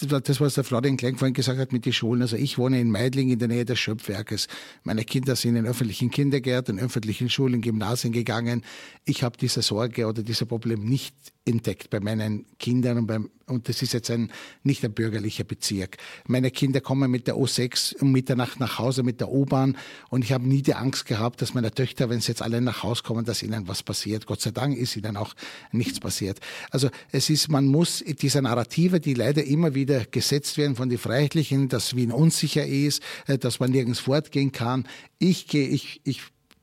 das, 0.00 0.40
was 0.40 0.54
der 0.54 0.64
Florian 0.64 0.96
Klein 0.96 1.16
vorhin 1.16 1.34
gesagt 1.34 1.58
hat 1.58 1.72
mit 1.72 1.86
den 1.86 1.92
Schulen. 1.92 2.22
Also 2.22 2.36
ich 2.36 2.58
wohne 2.58 2.80
in 2.80 2.90
Meidling 2.90 3.30
in 3.30 3.38
der 3.38 3.48
Nähe 3.48 3.64
des 3.64 3.78
Schöpfwerkes. 3.78 4.48
Meine 4.84 5.04
Kinder 5.04 5.34
sind 5.34 5.56
in 5.56 5.66
öffentlichen 5.66 6.10
Kindergärten, 6.10 6.78
öffentlichen 6.78 7.30
Schulen, 7.30 7.60
Gymnasien 7.60 8.12
gegangen. 8.12 8.62
Ich 9.04 9.22
habe 9.22 9.36
diese 9.36 9.62
Sorge 9.62 10.06
oder 10.06 10.22
dieses 10.22 10.46
Problem 10.46 10.84
nicht 10.84 11.14
entdeckt 11.46 11.90
bei 11.90 12.00
meinen 12.00 12.44
Kindern 12.58 12.98
und 12.98 13.06
beim 13.06 13.30
und 13.48 13.68
das 13.68 13.80
ist 13.80 13.92
jetzt 13.92 14.10
ein 14.10 14.32
nicht 14.64 14.84
ein 14.84 14.92
bürgerlicher 14.92 15.44
Bezirk. 15.44 15.98
Meine 16.26 16.50
Kinder 16.50 16.80
kommen 16.80 17.08
mit 17.10 17.28
der 17.28 17.36
O6 17.36 17.96
um 18.00 18.10
Mitternacht 18.10 18.58
nach 18.58 18.80
Hause 18.80 19.04
mit 19.04 19.20
der 19.20 19.30
U-Bahn 19.30 19.76
und 20.10 20.24
ich 20.24 20.32
habe 20.32 20.48
nie 20.48 20.62
die 20.62 20.74
Angst 20.74 21.06
gehabt, 21.06 21.40
dass 21.40 21.54
meine 21.54 21.70
Töchter, 21.70 22.10
wenn 22.10 22.20
sie 22.20 22.32
jetzt 22.32 22.42
alle 22.42 22.60
nach 22.60 22.82
Hause 22.82 23.04
kommen, 23.04 23.24
dass 23.24 23.44
ihnen 23.44 23.68
was 23.68 23.84
passiert. 23.84 24.26
Gott 24.26 24.40
sei 24.40 24.50
Dank 24.50 24.76
ist 24.76 24.96
ihnen 24.96 25.16
auch 25.16 25.34
nichts 25.70 26.00
passiert. 26.00 26.40
Also 26.70 26.90
es 27.12 27.30
ist, 27.30 27.48
man 27.48 27.66
muss 27.66 28.02
diese 28.04 28.42
Narrative, 28.42 28.98
die 28.98 29.14
leider 29.14 29.44
immer 29.44 29.74
wieder 29.74 30.04
gesetzt 30.06 30.58
werden 30.58 30.74
von 30.74 30.88
den 30.88 30.98
Freiheitlichen, 30.98 31.68
dass 31.68 31.94
Wien 31.94 32.10
unsicher 32.10 32.66
ist, 32.66 33.00
äh, 33.28 33.38
dass 33.38 33.60
man 33.60 33.70
nirgends 33.70 34.00
fortgehen 34.00 34.50
kann. 34.50 34.88
Ich 35.18 35.46
gehe, 35.46 35.68
ich, 35.68 36.00
ich 36.02 36.22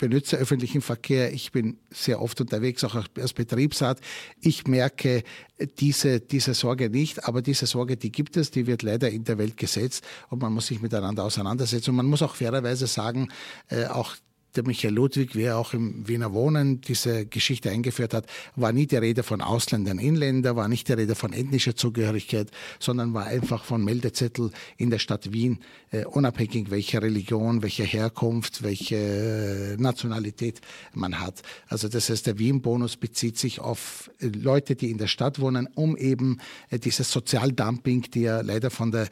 benutze 0.09 0.35
öffentlichen 0.35 0.81
Verkehr. 0.81 1.31
Ich 1.31 1.53
bin 1.53 1.77
sehr 1.89 2.21
oft 2.21 2.41
unterwegs, 2.41 2.83
auch 2.83 2.95
als 2.95 3.31
Betriebsrat. 3.31 4.01
Ich 4.41 4.67
merke 4.67 5.23
diese, 5.79 6.19
diese 6.19 6.53
Sorge 6.53 6.89
nicht, 6.89 7.25
aber 7.25 7.41
diese 7.41 7.67
Sorge, 7.67 7.95
die 7.95 8.11
gibt 8.11 8.35
es, 8.35 8.51
die 8.51 8.67
wird 8.67 8.83
leider 8.83 9.09
in 9.09 9.23
der 9.23 9.37
Welt 9.37 9.55
gesetzt 9.55 10.03
und 10.29 10.41
man 10.41 10.51
muss 10.51 10.67
sich 10.67 10.81
miteinander 10.81 11.23
auseinandersetzen. 11.23 11.91
Und 11.91 11.95
man 11.95 12.07
muss 12.07 12.21
auch 12.21 12.35
fairerweise 12.35 12.85
sagen, 12.85 13.29
äh, 13.69 13.85
auch 13.85 14.17
der 14.55 14.65
Michael 14.65 14.93
Ludwig, 14.93 15.35
wer 15.35 15.57
auch 15.57 15.73
im 15.73 16.07
Wiener 16.07 16.33
Wohnen 16.33 16.81
diese 16.81 17.25
Geschichte 17.25 17.69
eingeführt 17.71 18.13
hat, 18.13 18.27
war 18.55 18.71
nie 18.71 18.87
die 18.87 18.97
Rede 18.97 19.23
von 19.23 19.41
Ausländern, 19.41 19.99
Inländer, 19.99 20.55
war 20.55 20.67
nicht 20.67 20.87
die 20.87 20.93
Rede 20.93 21.15
von 21.15 21.33
ethnischer 21.33 21.75
Zugehörigkeit, 21.75 22.51
sondern 22.79 23.13
war 23.13 23.25
einfach 23.25 23.63
von 23.63 23.83
Meldezettel 23.83 24.51
in 24.77 24.89
der 24.89 24.99
Stadt 24.99 25.33
Wien, 25.33 25.59
äh, 25.91 26.05
unabhängig 26.05 26.69
welcher 26.69 27.01
Religion, 27.01 27.63
welcher 27.63 27.85
Herkunft, 27.85 28.63
welche 28.63 28.95
äh, 28.95 29.81
Nationalität 29.81 30.61
man 30.93 31.19
hat. 31.19 31.41
Also 31.67 31.87
das 31.87 32.09
heißt, 32.09 32.27
der 32.27 32.39
Wien-Bonus 32.39 32.97
bezieht 32.97 33.37
sich 33.37 33.59
auf 33.59 34.11
äh, 34.19 34.27
Leute, 34.27 34.75
die 34.75 34.91
in 34.91 34.97
der 34.97 35.07
Stadt 35.07 35.39
wohnen, 35.39 35.67
um 35.75 35.97
eben 35.97 36.39
äh, 36.69 36.79
dieses 36.79 37.11
Sozialdumping, 37.11 38.03
die 38.13 38.21
ja 38.21 38.41
leider 38.41 38.69
von 38.69 38.91
der 38.91 39.07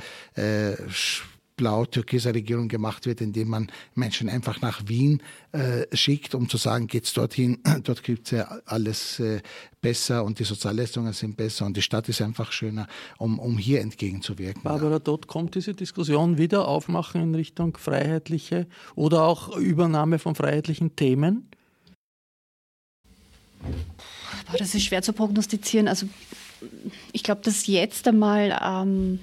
äh, 1.62 1.72
blau-türkiser 1.72 2.34
Regierung 2.34 2.68
gemacht 2.68 3.06
wird, 3.06 3.22
indem 3.22 3.50
man 3.50 3.72
Menschen 3.94 4.30
einfach 4.30 4.62
nach 4.62 4.88
Wien 4.88 5.22
äh, 5.52 5.86
schickt, 5.96 6.34
um 6.34 6.50
zu 6.50 6.58
sagen, 6.58 6.88
geht's 6.88 7.14
dorthin, 7.14 7.60
dort 7.84 8.04
gibt's 8.04 8.32
ja 8.32 8.60
alles 8.66 9.20
äh, 9.20 9.42
besser 9.80 10.24
und 10.24 10.40
die 10.40 10.44
Sozialleistungen 10.44 11.14
sind 11.14 11.38
besser 11.38 11.66
und 11.66 11.78
die 11.78 11.82
Stadt 11.82 12.10
ist 12.10 12.22
einfach 12.22 12.52
schöner, 12.52 12.88
um, 13.20 13.38
um 13.38 13.58
hier 13.58 13.82
entgegenzuwirken. 13.82 14.64
Barbara, 14.64 15.00
dort 15.00 15.28
kommt 15.28 15.56
diese 15.56 15.74
Diskussion 15.74 16.38
wieder 16.38 16.68
aufmachen 16.68 17.22
in 17.22 17.36
Richtung 17.36 17.78
freiheitliche 17.78 18.68
oder 18.96 19.24
auch 19.24 19.56
Übernahme 19.56 20.20
von 20.20 20.36
freiheitlichen 20.36 20.96
Themen? 20.96 21.48
das 24.58 24.74
ist 24.74 24.84
schwer 24.84 25.02
zu 25.02 25.14
prognostizieren. 25.14 25.88
Also 25.88 26.08
ich 27.12 27.24
glaube, 27.24 27.42
dass 27.44 27.68
jetzt 27.68 28.08
einmal 28.08 28.60
ähm, 28.62 29.20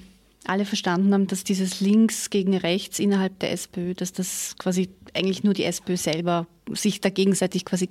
alle 0.49 0.65
verstanden 0.65 1.13
haben, 1.13 1.27
dass 1.27 1.43
dieses 1.43 1.79
Links 1.79 2.31
gegen 2.31 2.57
Rechts 2.57 2.97
innerhalb 2.97 3.37
der 3.39 3.51
SPÖ, 3.51 3.93
dass 3.93 4.13
das 4.13 4.55
quasi 4.57 4.89
eigentlich 5.13 5.43
nur 5.43 5.53
die 5.53 5.63
SPÖ 5.63 5.95
selber 5.95 6.47
sich 6.71 7.01
da 7.01 7.09
gegenseitig 7.09 7.65
quasi 7.65 7.87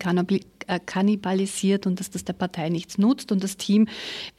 äh, 0.67 0.81
kannibalisiert 0.85 1.87
und 1.87 2.01
dass 2.01 2.11
das 2.11 2.25
der 2.25 2.33
Partei 2.33 2.69
nichts 2.69 2.99
nutzt. 2.99 3.31
Und 3.31 3.45
das 3.45 3.57
Team 3.57 3.87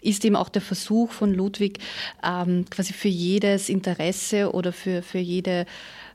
ist 0.01 0.25
eben 0.25 0.35
auch 0.35 0.49
der 0.49 0.61
Versuch 0.61 1.11
von 1.11 1.33
Ludwig, 1.33 1.79
ähm, 2.23 2.65
quasi 2.69 2.93
für 2.93 3.07
jedes 3.07 3.69
Interesse 3.69 4.53
oder 4.53 4.73
für, 4.73 5.01
für 5.01 5.19
jede 5.19 5.65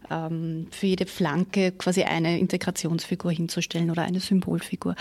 für 0.09 0.87
jede 0.87 1.07
Flanke 1.07 1.73
quasi 1.73 2.03
eine 2.03 2.38
Integrationsfigur 2.38 3.33
hinzustellen 3.33 3.90
oder 3.90 4.03
eine 4.03 4.21
Symbolfigur. 4.21 4.95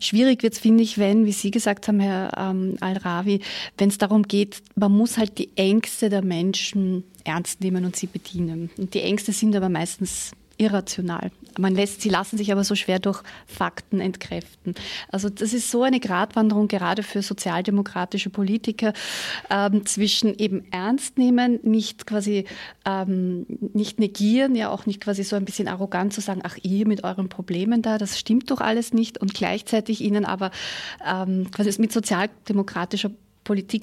Schwierig 0.00 0.42
wird 0.42 0.54
es, 0.54 0.58
finde 0.58 0.82
ich, 0.82 0.98
wenn, 0.98 1.26
wie 1.26 1.32
Sie 1.32 1.50
gesagt 1.50 1.88
haben, 1.88 2.00
Herr 2.00 2.32
ähm, 2.36 2.76
Al-Rawi, 2.80 3.40
wenn 3.78 3.88
es 3.88 3.98
darum 3.98 4.22
geht, 4.22 4.62
man 4.74 4.92
muss 4.92 5.18
halt 5.18 5.38
die 5.38 5.50
Ängste 5.56 6.08
der 6.08 6.22
Menschen 6.22 7.04
ernst 7.24 7.60
nehmen 7.60 7.84
und 7.84 7.96
sie 7.96 8.06
bedienen. 8.06 8.70
Und 8.78 8.94
die 8.94 9.02
Ängste 9.02 9.32
sind 9.32 9.54
aber 9.56 9.68
meistens 9.68 10.32
irrational. 10.58 11.30
Man 11.58 11.74
lässt, 11.74 12.02
sie 12.02 12.08
lassen 12.08 12.36
sich 12.36 12.52
aber 12.52 12.64
so 12.64 12.74
schwer 12.74 12.98
durch 12.98 13.22
Fakten 13.46 14.00
entkräften. 14.00 14.74
Also 15.10 15.28
das 15.28 15.52
ist 15.52 15.70
so 15.70 15.82
eine 15.82 16.00
Gratwanderung 16.00 16.68
gerade 16.68 17.02
für 17.02 17.22
sozialdemokratische 17.22 18.30
Politiker 18.30 18.92
ähm, 19.50 19.86
zwischen 19.86 20.38
eben 20.38 20.70
ernst 20.70 21.18
nehmen, 21.18 21.60
nicht 21.62 22.06
quasi 22.06 22.44
ähm, 22.84 23.46
nicht 23.72 23.98
negieren, 23.98 24.54
ja 24.54 24.70
auch 24.70 24.86
nicht 24.86 25.00
quasi 25.00 25.24
so 25.24 25.36
ein 25.36 25.44
bisschen 25.44 25.68
arrogant 25.68 26.12
zu 26.12 26.20
sagen, 26.20 26.40
ach 26.44 26.56
ihr 26.62 26.86
mit 26.86 27.04
euren 27.04 27.28
Problemen 27.28 27.82
da, 27.82 27.98
das 27.98 28.18
stimmt 28.18 28.50
doch 28.50 28.60
alles 28.60 28.92
nicht 28.92 29.18
und 29.18 29.34
gleichzeitig 29.34 30.02
ihnen 30.02 30.24
aber 30.24 30.50
ähm, 31.06 31.50
quasi 31.50 31.80
mit 31.80 31.92
sozialdemokratischer 31.92 33.08
Politik 33.08 33.25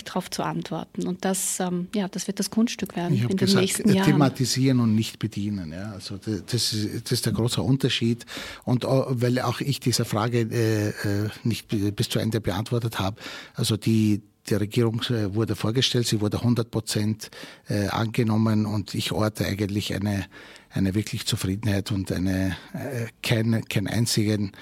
darauf 0.05 0.29
zu 0.29 0.43
antworten. 0.43 1.07
Und 1.07 1.25
das, 1.25 1.59
ähm, 1.59 1.87
ja, 1.95 2.07
das 2.07 2.27
wird 2.27 2.39
das 2.39 2.49
Kunststück 2.49 2.95
werden 2.95 3.13
ich 3.13 3.21
in 3.23 3.29
den 3.29 3.37
gesagt, 3.37 3.61
nächsten 3.61 3.93
Jahren. 3.93 4.05
Thematisieren 4.05 4.79
und 4.79 4.95
nicht 4.95 5.19
bedienen. 5.19 5.71
Ja. 5.71 5.91
Also 5.91 6.17
das, 6.17 6.73
ist, 6.73 7.05
das 7.05 7.11
ist 7.11 7.25
der 7.25 7.33
große 7.33 7.61
Unterschied. 7.61 8.25
Und 8.63 8.83
weil 8.85 9.39
auch 9.39 9.61
ich 9.61 9.79
diese 9.79 10.05
Frage 10.05 10.41
äh, 10.41 10.89
äh, 10.89 11.29
nicht 11.43 11.67
bis 11.95 12.09
zu 12.09 12.19
Ende 12.19 12.41
beantwortet 12.41 12.99
habe, 12.99 13.17
also 13.55 13.77
die 13.77 14.21
die 14.49 14.55
Regierung 14.55 15.01
äh, 15.09 15.33
wurde 15.33 15.55
vorgestellt, 15.55 16.07
sie 16.07 16.21
wurde 16.21 16.37
100 16.37 16.69
Prozent 16.69 17.31
äh, 17.67 17.87
angenommen 17.87 18.65
und 18.65 18.93
ich 18.93 19.11
orte 19.11 19.45
eigentlich 19.45 19.93
eine, 19.93 20.25
eine 20.73 20.95
wirklich 20.95 21.25
Zufriedenheit 21.25 21.91
und 21.91 22.11
eine, 22.11 22.57
äh, 22.73 23.07
kein, 23.21 23.63
keinen 23.65 23.87
einzigen 23.87 24.53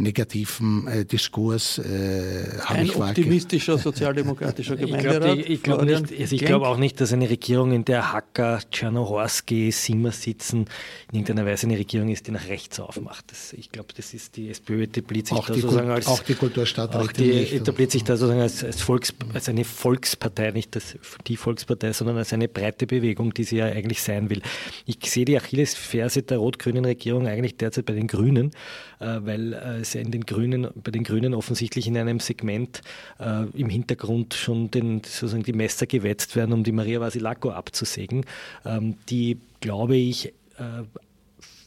negativen 0.00 0.86
äh, 0.88 1.04
Diskurs 1.04 1.78
äh, 1.78 2.58
habe 2.64 2.82
ich 2.82 2.96
Ein 2.96 3.02
optimistischer 3.02 3.78
sozialdemokratischer 3.78 4.76
Gemeinderat. 4.76 5.38
Ich 5.38 5.62
glaube 5.62 5.86
glaub 5.86 6.10
also 6.10 6.36
glaub 6.36 6.62
auch 6.62 6.76
nicht, 6.76 7.00
dass 7.00 7.12
eine 7.12 7.28
Regierung, 7.28 7.72
in 7.72 7.84
der 7.84 8.12
Hacker, 8.12 8.60
Czernohorski, 8.70 9.70
Simmer 9.70 10.12
sitzen, 10.12 10.66
in 11.12 11.20
irgendeiner 11.20 11.46
Weise 11.46 11.66
eine 11.66 11.78
Regierung 11.78 12.08
ist, 12.08 12.26
die 12.26 12.32
nach 12.32 12.48
rechts 12.48 12.80
aufmacht. 12.80 13.30
Das, 13.30 13.52
ich 13.52 13.70
glaube, 13.70 13.90
das 13.94 14.14
ist 14.14 14.36
die 14.36 14.50
SPÖ 14.50 14.84
etabliert 14.84 15.28
sich 15.28 15.36
auch 15.36 15.46
da 15.46 15.54
sozusagen 15.54 15.90
als 15.90 16.06
auch 16.06 16.22
die 16.22 16.34
Kulturstadt 16.34 16.96
auch 16.96 17.12
die 17.12 17.56
etabliert 17.56 17.90
sich 17.90 18.04
da 18.04 18.16
sozusagen 18.16 18.40
als, 18.40 18.64
als, 18.64 18.80
Volks, 18.80 19.14
als 19.34 19.48
eine 19.48 19.64
Volkspartei, 19.64 20.50
nicht 20.50 20.74
das, 20.74 20.96
die 21.26 21.36
Volkspartei, 21.36 21.92
sondern 21.92 22.16
als 22.16 22.32
eine 22.32 22.48
breite 22.48 22.86
Bewegung, 22.86 23.34
die 23.34 23.44
sie 23.44 23.58
ja 23.58 23.66
eigentlich 23.66 24.02
sein 24.02 24.30
will. 24.30 24.42
Ich 24.86 24.98
sehe 25.02 25.24
die 25.24 25.36
Achillesferse 25.60 26.22
der 26.22 26.38
rot-grünen 26.38 26.84
Regierung 26.84 27.26
eigentlich 27.26 27.56
derzeit 27.56 27.86
bei 27.86 27.92
den 27.92 28.06
Grünen, 28.06 28.52
äh, 28.98 29.18
weil 29.20 29.52
äh, 29.52 29.80
es 29.80 29.94
in 29.94 30.10
den 30.10 30.24
Grünen, 30.24 30.68
bei 30.74 30.90
den 30.90 31.04
Grünen 31.04 31.34
offensichtlich 31.34 31.86
in 31.86 31.96
einem 31.96 32.20
Segment 32.20 32.80
äh, 33.18 33.44
im 33.54 33.68
Hintergrund 33.68 34.34
schon 34.34 34.70
den, 34.70 35.02
sozusagen 35.04 35.42
die 35.42 35.52
Messer 35.52 35.86
gewetzt 35.86 36.36
werden, 36.36 36.52
um 36.52 36.64
die 36.64 36.72
Maria 36.72 37.00
Vasilako 37.00 37.50
abzusägen, 37.50 38.24
ähm, 38.64 38.96
die, 39.08 39.38
glaube 39.60 39.96
ich, 39.96 40.32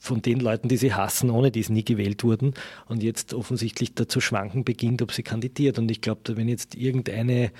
von 0.03 0.21
den 0.21 0.41
Leuten, 0.41 0.67
die 0.67 0.75
sie 0.75 0.93
hassen, 0.93 1.29
ohne 1.29 1.49
die 1.49 1.63
sie 1.63 1.71
nie 1.71 1.85
gewählt 1.85 2.25
wurden 2.25 2.55
und 2.89 3.01
jetzt 3.01 3.33
offensichtlich 3.33 3.95
dazu 3.95 4.19
schwanken 4.19 4.65
beginnt, 4.65 5.01
ob 5.01 5.13
sie 5.13 5.23
kandidiert. 5.23 5.79
Und 5.79 5.89
ich 5.89 6.01
glaube, 6.01 6.35
wenn 6.35 6.49
jetzt 6.49 6.75
irgendeine, 6.75 7.53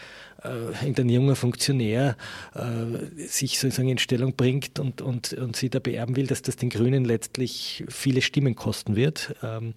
äh, 0.44 0.50
irgendein 0.82 1.08
junger 1.08 1.38
Funktionär 1.38 2.18
äh, 2.54 3.28
sich 3.28 3.60
sozusagen 3.60 3.88
in 3.88 3.98
Stellung 3.98 4.36
bringt 4.36 4.78
und, 4.78 5.02
und, 5.02 5.32
und 5.32 5.56
sie 5.56 5.70
da 5.70 5.80
beerben 5.80 6.18
will, 6.18 6.28
dass 6.28 6.42
das 6.42 6.58
den 6.58 6.70
Grünen 6.70 7.06
letztlich 7.06 7.86
viele 7.88 8.22
Stimmen 8.22 8.56
kosten 8.56 8.98
wird, 8.98 9.36
ähm, 9.42 9.74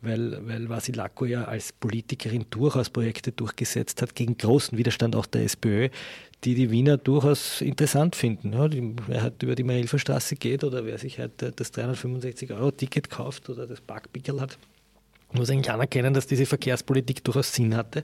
weil, 0.00 0.46
weil 0.46 0.68
Vasilako 0.68 1.24
ja 1.24 1.44
als 1.44 1.72
Politikerin 1.72 2.46
durchaus 2.50 2.90
Projekte 2.90 3.32
durchgesetzt 3.32 4.02
hat, 4.02 4.14
gegen 4.14 4.36
großen 4.36 4.76
Widerstand 4.78 5.16
auch 5.16 5.26
der 5.26 5.44
SPÖ, 5.44 5.88
die 6.44 6.54
die 6.54 6.70
Wiener 6.70 6.98
durchaus 6.98 7.60
interessant 7.60 8.14
finden. 8.14 8.52
Ja, 8.52 8.68
die, 8.68 8.94
wer 9.06 9.22
halt 9.22 9.42
über 9.42 9.54
die 9.54 9.64
Marilferstraße 9.64 10.36
geht 10.36 10.62
oder 10.62 10.84
wer 10.84 10.98
sich 10.98 11.18
halt 11.18 11.32
das 11.56 11.72
365-Euro-Ticket 11.74 13.10
kauft 13.10 13.50
oder 13.50 13.66
das 13.66 13.80
Parkpickel 13.80 14.40
hat, 14.40 14.58
muss 15.32 15.50
eigentlich 15.50 15.70
anerkennen, 15.70 16.14
dass 16.14 16.26
diese 16.26 16.46
Verkehrspolitik 16.46 17.22
durchaus 17.24 17.52
Sinn 17.52 17.76
hatte. 17.76 18.02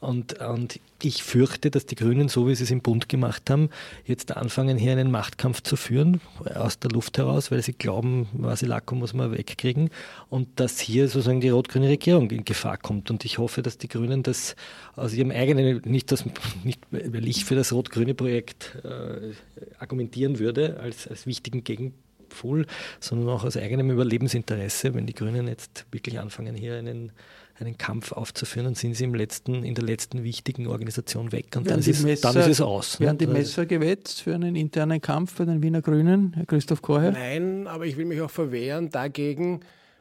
Und, 0.00 0.40
und 0.40 0.78
ich 1.02 1.22
fürchte, 1.22 1.70
dass 1.70 1.86
die 1.86 1.94
Grünen, 1.94 2.28
so 2.28 2.48
wie 2.48 2.54
sie 2.54 2.64
es 2.64 2.70
im 2.70 2.80
Bund 2.80 3.08
gemacht 3.08 3.48
haben, 3.48 3.70
jetzt 4.04 4.36
anfangen, 4.36 4.76
hier 4.76 4.92
einen 4.92 5.10
Machtkampf 5.10 5.62
zu 5.62 5.76
führen, 5.76 6.20
aus 6.54 6.78
der 6.78 6.90
Luft 6.90 7.18
heraus, 7.18 7.50
weil 7.50 7.62
sie 7.62 7.72
glauben, 7.72 8.28
Vasilako 8.32 8.94
muss 8.94 9.14
man 9.14 9.32
wegkriegen 9.32 9.90
und 10.28 10.48
dass 10.60 10.78
hier 10.80 11.08
sozusagen 11.08 11.40
die 11.40 11.48
rot-grüne 11.48 11.88
Regierung 11.88 12.30
in 12.30 12.44
Gefahr 12.44 12.76
kommt. 12.76 13.10
Und 13.10 13.24
ich 13.24 13.38
hoffe, 13.38 13.62
dass 13.62 13.78
die 13.78 13.88
Grünen 13.88 14.22
das 14.22 14.54
aus 14.96 15.14
ihrem 15.14 15.30
eigenen, 15.30 15.82
nicht, 15.84 16.12
das, 16.12 16.24
nicht 16.64 16.80
weil 16.90 17.26
ich 17.26 17.44
für 17.44 17.54
das 17.54 17.72
rot-grüne 17.72 18.14
Projekt 18.14 18.76
äh, 18.84 19.32
argumentieren 19.78 20.38
würde, 20.38 20.78
als, 20.80 21.06
als 21.08 21.26
wichtigen 21.26 21.64
Gegenpunkt, 21.64 22.05
Full, 22.36 22.66
sondern 23.00 23.28
auch 23.30 23.44
aus 23.44 23.56
eigenem 23.56 23.90
Überlebensinteresse. 23.90 24.94
Wenn 24.94 25.06
die 25.06 25.14
Grünen 25.14 25.48
jetzt 25.48 25.86
wirklich 25.90 26.20
anfangen, 26.20 26.54
hier 26.54 26.76
einen, 26.76 27.12
einen 27.58 27.76
Kampf 27.78 28.12
aufzuführen, 28.12 28.66
dann 28.66 28.74
sind 28.74 28.94
sie 28.94 29.04
im 29.04 29.14
letzten, 29.14 29.64
in 29.64 29.74
der 29.74 29.84
letzten 29.84 30.22
wichtigen 30.22 30.66
Organisation 30.68 31.32
weg 31.32 31.46
und 31.56 31.68
dann 31.68 31.80
ist, 31.80 32.02
Messer, 32.02 32.32
dann 32.32 32.42
ist, 32.42 32.48
es 32.48 32.60
aus. 32.60 33.00
Werden 33.00 33.18
die 33.18 33.26
Messer 33.26 33.66
gewetzt 33.66 34.22
für 34.22 34.34
einen 34.34 34.54
internen 34.54 35.00
Kampf 35.00 35.36
bei 35.36 35.44
den 35.44 35.62
Wiener 35.62 35.82
Grünen, 35.82 36.34
Herr 36.34 36.46
Christoph 36.46 36.82
Korher? 36.82 37.12
Nein, 37.12 37.66
aber 37.66 37.86
ich 37.86 37.96
will 37.96 38.04
mich 38.04 38.20
auch 38.20 38.30
verwehren 38.30 38.90
dagegen, 38.90 39.60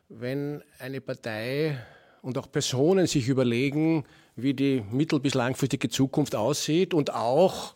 wenn 0.09 0.61
eine 0.79 1.01
Partei 1.01 1.79
und 2.21 2.37
auch 2.37 2.51
Personen 2.51 3.07
sich 3.07 3.27
überlegen, 3.27 4.03
wie 4.35 4.53
die 4.53 4.83
mittel- 4.91 5.19
bis 5.19 5.33
langfristige 5.33 5.89
Zukunft 5.89 6.35
aussieht 6.35 6.93
und 6.93 7.13
auch 7.13 7.75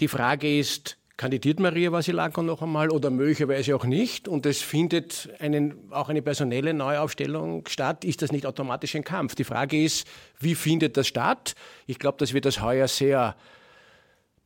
die 0.00 0.08
Frage 0.08 0.58
ist, 0.58 0.96
kandidiert 1.16 1.60
Maria 1.60 1.92
Vasilako 1.92 2.42
noch 2.42 2.62
einmal 2.62 2.90
oder 2.90 3.10
möglicherweise 3.10 3.76
auch 3.76 3.84
nicht 3.84 4.26
und 4.26 4.46
es 4.46 4.62
findet 4.62 5.28
einen, 5.38 5.74
auch 5.90 6.08
eine 6.08 6.22
personelle 6.22 6.74
Neuaufstellung 6.74 7.66
statt, 7.68 8.04
ist 8.04 8.22
das 8.22 8.32
nicht 8.32 8.46
automatisch 8.46 8.96
ein 8.96 9.04
Kampf? 9.04 9.34
Die 9.34 9.44
Frage 9.44 9.82
ist, 9.82 10.06
wie 10.40 10.54
findet 10.54 10.96
das 10.96 11.06
statt? 11.06 11.54
Ich 11.86 11.98
glaube, 11.98 12.18
dass 12.18 12.34
wir 12.34 12.40
das 12.40 12.60
heuer 12.60 12.88
sehr 12.88 13.36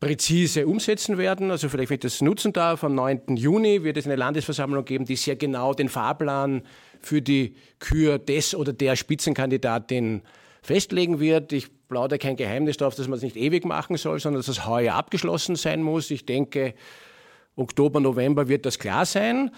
präzise 0.00 0.66
umsetzen 0.66 1.18
werden. 1.18 1.50
Also 1.50 1.68
vielleicht, 1.68 1.90
wenn 1.90 1.96
ich 1.96 2.02
das 2.02 2.20
nutzen 2.20 2.52
darf, 2.52 2.84
am 2.84 2.94
9. 2.94 3.36
Juni 3.36 3.82
wird 3.82 3.96
es 3.96 4.06
eine 4.06 4.16
Landesversammlung 4.16 4.84
geben, 4.84 5.04
die 5.04 5.16
sehr 5.16 5.36
genau 5.36 5.74
den 5.74 5.88
Fahrplan 5.88 6.62
für 7.00 7.22
die 7.22 7.56
Kür 7.78 8.18
des 8.18 8.54
oder 8.54 8.72
der 8.72 8.94
Spitzenkandidatin 8.94 10.22
festlegen 10.68 11.18
wird. 11.18 11.52
Ich 11.52 11.68
plaudere 11.88 12.18
kein 12.18 12.36
Geheimnis 12.36 12.76
darauf, 12.76 12.94
dass 12.94 13.08
man 13.08 13.16
es 13.16 13.22
nicht 13.22 13.36
ewig 13.36 13.64
machen 13.64 13.96
soll, 13.96 14.20
sondern 14.20 14.40
dass 14.40 14.48
es 14.48 14.66
heuer 14.66 14.94
abgeschlossen 14.94 15.56
sein 15.56 15.82
muss. 15.82 16.10
Ich 16.10 16.26
denke, 16.26 16.74
Oktober, 17.56 18.00
November 18.00 18.48
wird 18.48 18.66
das 18.66 18.78
klar 18.78 19.06
sein. 19.06 19.50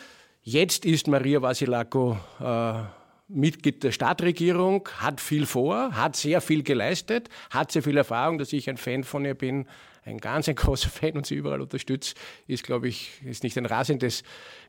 Jetzt 0.42 0.87
ist 0.87 1.09
Maria 1.09 1.42
Vasilako 1.42 2.16
äh, 2.40 2.83
Mitglied 3.29 3.83
der 3.83 3.92
Stadtregierung, 3.92 4.88
hat 4.99 5.20
viel 5.20 5.46
vor, 5.46 5.92
hat 5.92 6.16
sehr 6.16 6.40
viel 6.40 6.62
geleistet, 6.62 7.29
hat 7.51 7.73
sehr 7.73 7.83
viel 7.83 7.96
Erfahrung, 7.96 8.38
dass 8.38 8.53
ich 8.53 8.70
ein 8.70 8.77
Fan 8.77 9.05
von 9.05 9.25
ihr 9.25 9.35
bin, 9.35 9.66
ein 10.05 10.18
ganz 10.18 10.49
ein 10.49 10.55
großer 10.55 10.88
Fan 10.88 11.12
und 11.16 11.27
sie 11.27 11.35
überall 11.35 11.61
unterstützt, 11.61 12.16
ist, 12.46 12.62
glaube 12.62 12.88
ich, 12.88 13.11
ist 13.25 13.42
nicht 13.42 13.59
ein 13.59 13.66
rasendes 13.66 14.23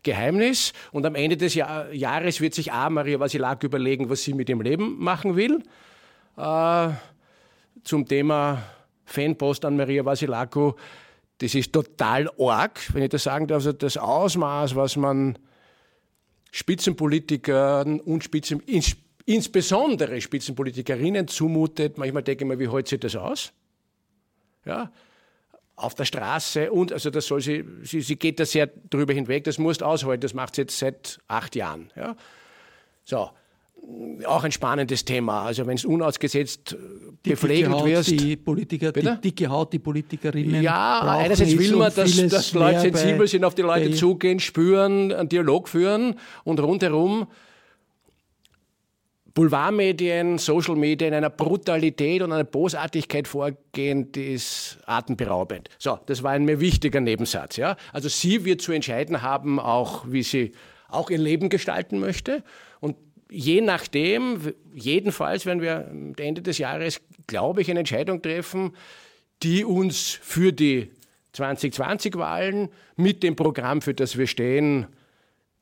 Geheimnis. 0.04 0.74
Und 0.92 1.06
am 1.06 1.16
Ende 1.16 1.38
des 1.38 1.54
Jahr 1.54 1.94
Jahres 1.94 2.42
wird 2.42 2.54
sich 2.56 2.74
A. 2.74 2.90
Maria 2.90 3.20
Vasilako 3.20 3.68
überlegen, 3.68 4.10
was 4.10 4.24
sie 4.24 4.34
mit 4.34 4.50
ihrem 4.50 4.62
Leben 4.62 4.98
machen 5.00 5.36
will. 5.36 5.64
Äh, 6.38 6.90
zum 7.84 8.08
Thema 8.08 8.64
Fanpost 9.06 9.66
an 9.66 9.76
Maria 9.76 10.06
Vasilako. 10.06 10.78
Das 11.40 11.56
ist 11.56 11.74
total 11.74 12.30
arg, 12.40 12.80
wenn 12.94 13.04
ich 13.04 13.10
das 13.10 13.24
sagen 13.24 13.48
darf. 13.48 13.58
Also 13.58 13.74
das 13.74 13.98
Ausmaß, 13.98 14.76
was 14.76 14.96
man 14.96 15.38
Spitzenpolitikern 16.52 18.00
und 18.00 18.24
Spitzen, 18.24 18.60
ins, 18.62 18.96
insbesondere 19.26 20.22
Spitzenpolitikerinnen 20.22 21.28
zumutet. 21.28 21.98
Manchmal 21.98 22.24
denke 22.24 22.44
ich 22.44 22.48
mir, 22.48 22.60
wie 22.60 22.70
hält 22.70 22.88
sie 22.88 23.00
das 23.00 23.16
aus? 23.16 23.54
Ja, 24.66 24.92
auf 25.76 25.96
der 25.96 26.06
Straße 26.06 26.72
und 26.72 26.94
also 26.94 27.10
das 27.10 27.26
soll 27.26 27.42
sie, 27.42 27.66
sie, 27.82 28.02
sie 28.02 28.16
geht 28.16 28.40
da 28.40 28.46
sehr 28.46 28.68
drüber 28.68 29.14
hinweg, 29.14 29.44
das 29.46 29.58
musst 29.58 29.82
aushalten, 29.82 30.22
das 30.22 30.36
macht 30.36 30.56
sie 30.56 30.62
jetzt 30.62 30.78
seit 30.78 31.20
acht 31.28 31.56
Jahren. 31.56 31.92
Ja. 31.96 32.16
So, 33.04 33.32
auch 34.26 34.44
ein 34.44 34.52
spannendes 34.52 35.06
Thema. 35.06 35.44
Also 35.44 35.66
wenn 35.68 35.76
es 35.76 35.86
unausgesetzt 35.86 36.76
die 37.26 37.32
gepflegt 37.32 37.70
wird. 37.70 38.08
Die 38.08 38.36
Politiker, 38.36 38.92
Bitte? 38.92 39.20
die 39.22 39.30
dicke 39.30 39.50
Haut, 39.50 39.74
die 39.74 39.80
Politikerinnen. 39.80 40.62
Ja, 40.62 41.02
einerseits 41.02 41.58
will 41.58 41.76
man, 41.76 41.94
dass, 41.94 42.16
dass 42.28 42.54
Leute 42.54 42.82
sensibel 42.82 43.28
sind, 43.28 43.44
auf 43.44 43.56
die 43.56 43.62
Leute 43.62 43.92
zugehen, 43.92 44.40
spüren, 44.40 45.12
einen 45.12 45.30
Dialog 45.30 45.68
führen 45.68 46.16
und 46.44 46.60
rundherum 46.60 47.28
Boulevardmedien, 49.34 50.38
Social 50.40 50.76
Media 50.76 51.08
in 51.08 51.14
einer 51.14 51.30
Brutalität 51.30 52.22
und 52.22 52.34
einer 52.34 52.44
Bosartigkeit 52.44 53.28
vorgehen, 53.28 54.12
die 54.12 54.34
ist 54.34 54.80
atemberaubend. 54.86 55.70
So, 55.78 56.00
das 56.06 56.22
war 56.22 56.32
ein 56.32 56.44
mir 56.44 56.60
wichtiger 56.60 57.00
Nebensatz. 57.00 57.56
Ja? 57.56 57.78
Also 57.94 58.10
sie 58.10 58.44
wird 58.44 58.62
zu 58.62 58.74
entscheiden 58.74 59.22
haben, 59.22 59.60
auch 59.60 60.06
wie 60.08 60.24
sie 60.24 60.52
auch 60.90 61.10
ihr 61.10 61.18
Leben 61.18 61.50
gestalten 61.50 62.00
möchte. 62.00 62.44
Je 63.34 63.62
nachdem, 63.62 64.54
jedenfalls 64.74 65.46
werden 65.46 65.62
wir 65.62 65.90
Ende 66.18 66.42
des 66.42 66.58
Jahres, 66.58 67.00
glaube 67.28 67.62
ich, 67.62 67.70
eine 67.70 67.80
Entscheidung 67.80 68.22
treffen, 68.22 68.76
die 69.42 69.64
uns 69.64 70.20
für 70.22 70.52
die 70.52 70.92
2020-Wahlen 71.34 72.68
mit 72.98 73.24
dem 73.24 73.38
Programm, 73.38 73.82
für 73.82 73.94
das 73.94 74.18
wir 74.18 74.28
stehen, 74.28 74.88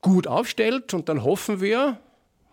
gut 0.02 0.26
aufstellt. 0.26 0.96
Und 0.96 1.10
dann 1.10 1.24
hoffen 1.24 1.62
wir, 1.62 2.00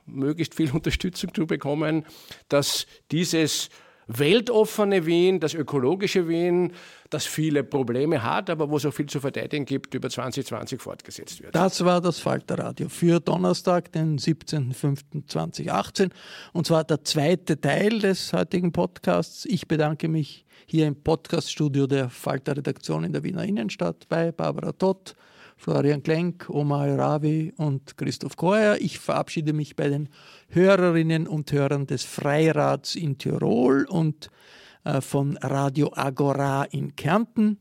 möglichst 0.05 0.55
viel 0.55 0.71
Unterstützung 0.75 1.33
zu 1.33 1.47
bekommen, 1.47 2.05
dass 2.51 2.87
dieses 3.11 3.71
weltoffene 4.07 5.05
Wien, 5.07 5.41
das 5.41 5.55
ökologische 5.55 6.29
Wien, 6.29 6.73
das 7.11 7.27
viele 7.27 7.65
Probleme 7.65 8.23
hat, 8.23 8.51
aber 8.51 8.71
wo 8.71 8.77
auch 8.77 8.93
viel 8.93 9.07
zu 9.07 9.21
verteidigen 9.21 9.65
gibt, 9.65 9.95
über 9.95 10.09
2020 10.09 10.81
fortgesetzt 10.81 11.43
wird. 11.43 11.55
Das 11.55 11.85
war 11.85 12.01
das 12.01 12.19
Falterradio 12.19 12.89
für 12.89 13.21
Donnerstag, 13.21 13.93
den 13.93 14.19
17.05.2018 14.19 16.11
und 16.53 16.67
zwar 16.67 16.85
der 16.85 17.05
zweite 17.05 17.61
Teil 17.61 17.99
des 17.99 18.33
heutigen 18.33 18.73
Podcasts. 18.73 19.45
Ich 19.47 19.67
bedanke 19.67 20.09
mich 20.09 20.47
hier 20.67 20.87
im 20.87 20.97
Podcaststudio 21.03 21.87
der 21.87 22.09
Falter-Redaktion 22.09 23.05
in 23.05 23.13
der 23.13 23.23
Wiener 23.23 23.45
Innenstadt 23.45 24.09
bei 24.09 24.33
Barbara 24.33 24.73
Tott, 24.73 25.15
Florian 25.57 26.03
Klenk, 26.03 26.49
Omar 26.49 26.99
Ravi 26.99 27.53
und 27.57 27.97
Christoph 27.97 28.37
Koer. 28.37 28.77
Ich 28.79 28.99
verabschiede 28.99 29.53
mich 29.53 29.75
bei 29.75 29.89
den 29.89 30.09
Hörerinnen 30.49 31.27
und 31.27 31.51
Hörern 31.51 31.87
des 31.87 32.05
Freirats 32.05 32.95
in 32.95 33.19
Tirol 33.19 33.87
und 33.89 34.31
äh, 34.85 35.01
von 35.01 35.37
Radio 35.39 35.93
Agora 35.95 36.65
in 36.65 36.95
Kärnten. 36.95 37.59